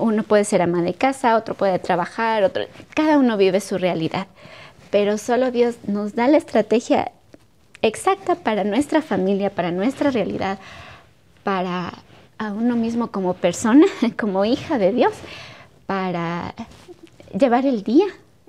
uno 0.00 0.24
puede 0.24 0.44
ser 0.44 0.62
ama 0.62 0.82
de 0.82 0.94
casa, 0.94 1.36
otro 1.36 1.54
puede 1.54 1.78
trabajar, 1.78 2.42
otro, 2.42 2.64
cada 2.94 3.18
uno 3.18 3.36
vive 3.36 3.60
su 3.60 3.78
realidad, 3.78 4.26
pero 4.90 5.18
solo 5.18 5.50
Dios 5.50 5.76
nos 5.86 6.14
da 6.14 6.26
la 6.28 6.38
estrategia 6.38 7.12
exacta 7.82 8.34
para 8.34 8.64
nuestra 8.64 9.02
familia, 9.02 9.50
para 9.50 9.70
nuestra 9.70 10.10
realidad, 10.10 10.58
para 11.44 11.92
a 12.38 12.52
uno 12.52 12.74
mismo 12.74 13.12
como 13.12 13.34
persona, 13.34 13.86
como 14.18 14.44
hija 14.44 14.78
de 14.78 14.92
Dios, 14.92 15.12
para 15.86 16.54
llevar 17.38 17.66
el 17.66 17.82
día. 17.82 18.06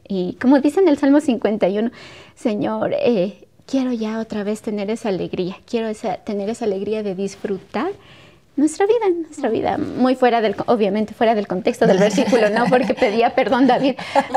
Y 0.08 0.34
como 0.41 0.60
dice 0.60 0.79
en 0.79 0.88
el 0.88 0.97
Salmo 0.97 1.19
51, 1.19 1.91
Señor, 2.36 2.93
eh, 2.93 3.47
quiero 3.65 3.91
ya 3.91 4.19
otra 4.19 4.43
vez 4.43 4.62
tener 4.62 4.89
esa 4.89 5.10
alegría, 5.10 5.58
quiero 5.69 5.89
tener 6.23 6.49
esa 6.49 6.65
alegría 6.65 7.03
de 7.03 7.15
disfrutar 7.15 7.91
nuestra 8.55 8.85
vida, 8.85 8.99
nuestra 9.21 9.49
vida, 9.49 9.77
muy 9.77 10.15
fuera 10.15 10.41
del, 10.41 10.55
obviamente 10.67 11.13
fuera 11.13 11.35
del 11.35 11.47
contexto 11.47 11.87
del 11.87 11.97
versículo, 11.97 12.49
no 12.49 12.65
porque 12.67 12.93
pedía 12.93 13.35
perdón 13.35 13.67
David, 13.67 13.95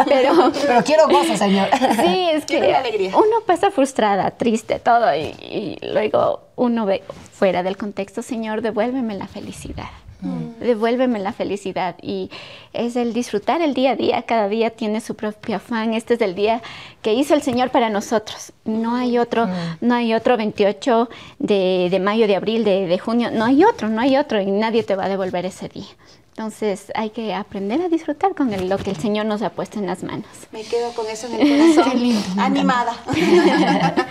pero 0.09 0.53
Pero 0.67 0.83
quiero 0.85 1.09
gozo, 1.09 1.37
señor. 1.37 1.69
sí, 2.03 2.29
es 2.33 2.45
que 2.45 2.59
Quiero 2.59 2.79
alegría. 2.79 3.11
uno 3.17 3.41
pasa 3.47 3.71
frustrada, 3.71 4.31
triste, 4.33 4.79
todo, 4.81 5.15
y, 5.15 5.21
y 5.41 5.79
luego 5.93 6.49
uno 6.57 6.85
ve 6.87 7.03
fuera 7.33 7.63
del 7.63 7.77
contexto, 7.77 8.21
Señor, 8.23 8.63
devuélveme 8.63 9.15
la 9.15 9.29
felicidad. 9.29 9.87
Mm. 10.21 10.61
Devuélveme 10.61 11.21
la 11.21 11.33
felicidad 11.33 11.95
y 12.03 12.31
es 12.73 12.97
el 12.97 13.13
disfrutar 13.13 13.63
el 13.63 13.75
día 13.75 13.93
a 13.93 13.97
día. 13.97 14.23
Cada 14.23 14.49
día 14.49 14.71
tiene 14.71 15.01
su 15.01 15.15
propio 15.15 15.57
afán. 15.57 15.95
Este 15.95 16.15
es 16.15 16.21
el 16.21 16.35
día 16.35 16.61
que 17.03 17.15
hizo 17.15 17.35
el 17.35 17.43
Señor 17.43 17.71
para 17.71 17.89
nosotros. 17.89 18.53
No 18.65 18.97
hay 18.97 19.19
otro, 19.19 19.47
mm. 19.47 19.51
no 19.81 19.95
hay 19.95 20.15
otro 20.15 20.37
28 20.37 21.09
de, 21.39 22.01
mayo, 22.03 22.27
de 22.27 22.37
abril, 22.37 22.65
de, 22.65 22.99
junio. 22.99 23.31
No 23.31 23.45
hay 23.45 23.65
otro, 23.65 23.89
no 23.89 24.01
hay 24.01 24.17
otro 24.17 24.41
y 24.41 24.51
nadie 24.51 24.83
te 24.83 24.97
va 24.97 25.05
a 25.05 25.09
devolver 25.09 25.47
ese 25.47 25.69
día. 25.69 25.87
Entonces 26.31 26.93
hay 26.95 27.11
que 27.11 27.35
aprender 27.35 27.83
a 27.83 27.89
disfrutar 27.89 28.35
con 28.35 28.69
lo 28.69 28.79
que 28.79 28.91
el 28.91 28.97
Señor 28.97 29.27
nos 29.27 29.43
ha 29.43 29.51
puesto 29.51 29.79
en 29.81 29.87
las 29.87 30.05
manos. 30.05 30.29
Me 30.53 30.63
quedo 30.63 30.93
con 30.93 31.07
eso 31.09 31.27
en 31.27 31.41
el 31.41 31.75
corazón. 31.75 32.39
Animada. 32.39 32.93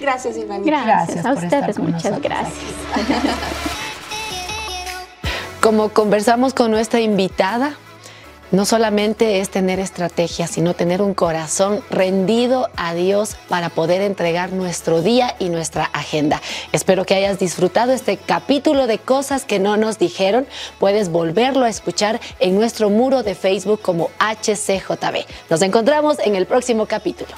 gracias, 0.00 0.38
Iván. 0.38 0.64
Gracias, 0.64 1.24
a 1.24 1.32
ustedes, 1.32 1.78
muchas 1.78 2.20
gracias. 2.20 2.64
Como 5.66 5.88
conversamos 5.88 6.54
con 6.54 6.70
nuestra 6.70 7.00
invitada, 7.00 7.76
no 8.52 8.64
solamente 8.64 9.40
es 9.40 9.50
tener 9.50 9.80
estrategia, 9.80 10.46
sino 10.46 10.74
tener 10.74 11.02
un 11.02 11.12
corazón 11.12 11.82
rendido 11.90 12.70
a 12.76 12.94
Dios 12.94 13.36
para 13.48 13.68
poder 13.68 14.00
entregar 14.00 14.52
nuestro 14.52 15.02
día 15.02 15.34
y 15.40 15.48
nuestra 15.48 15.82
agenda. 15.86 16.40
Espero 16.70 17.04
que 17.04 17.16
hayas 17.16 17.40
disfrutado 17.40 17.90
este 17.90 18.16
capítulo 18.16 18.86
de 18.86 19.00
cosas 19.00 19.44
que 19.44 19.58
no 19.58 19.76
nos 19.76 19.98
dijeron. 19.98 20.46
Puedes 20.78 21.08
volverlo 21.08 21.64
a 21.64 21.68
escuchar 21.68 22.20
en 22.38 22.54
nuestro 22.54 22.88
muro 22.88 23.24
de 23.24 23.34
Facebook 23.34 23.82
como 23.82 24.10
HCJB. 24.20 25.26
Nos 25.50 25.62
encontramos 25.62 26.20
en 26.20 26.36
el 26.36 26.46
próximo 26.46 26.86
capítulo. 26.86 27.34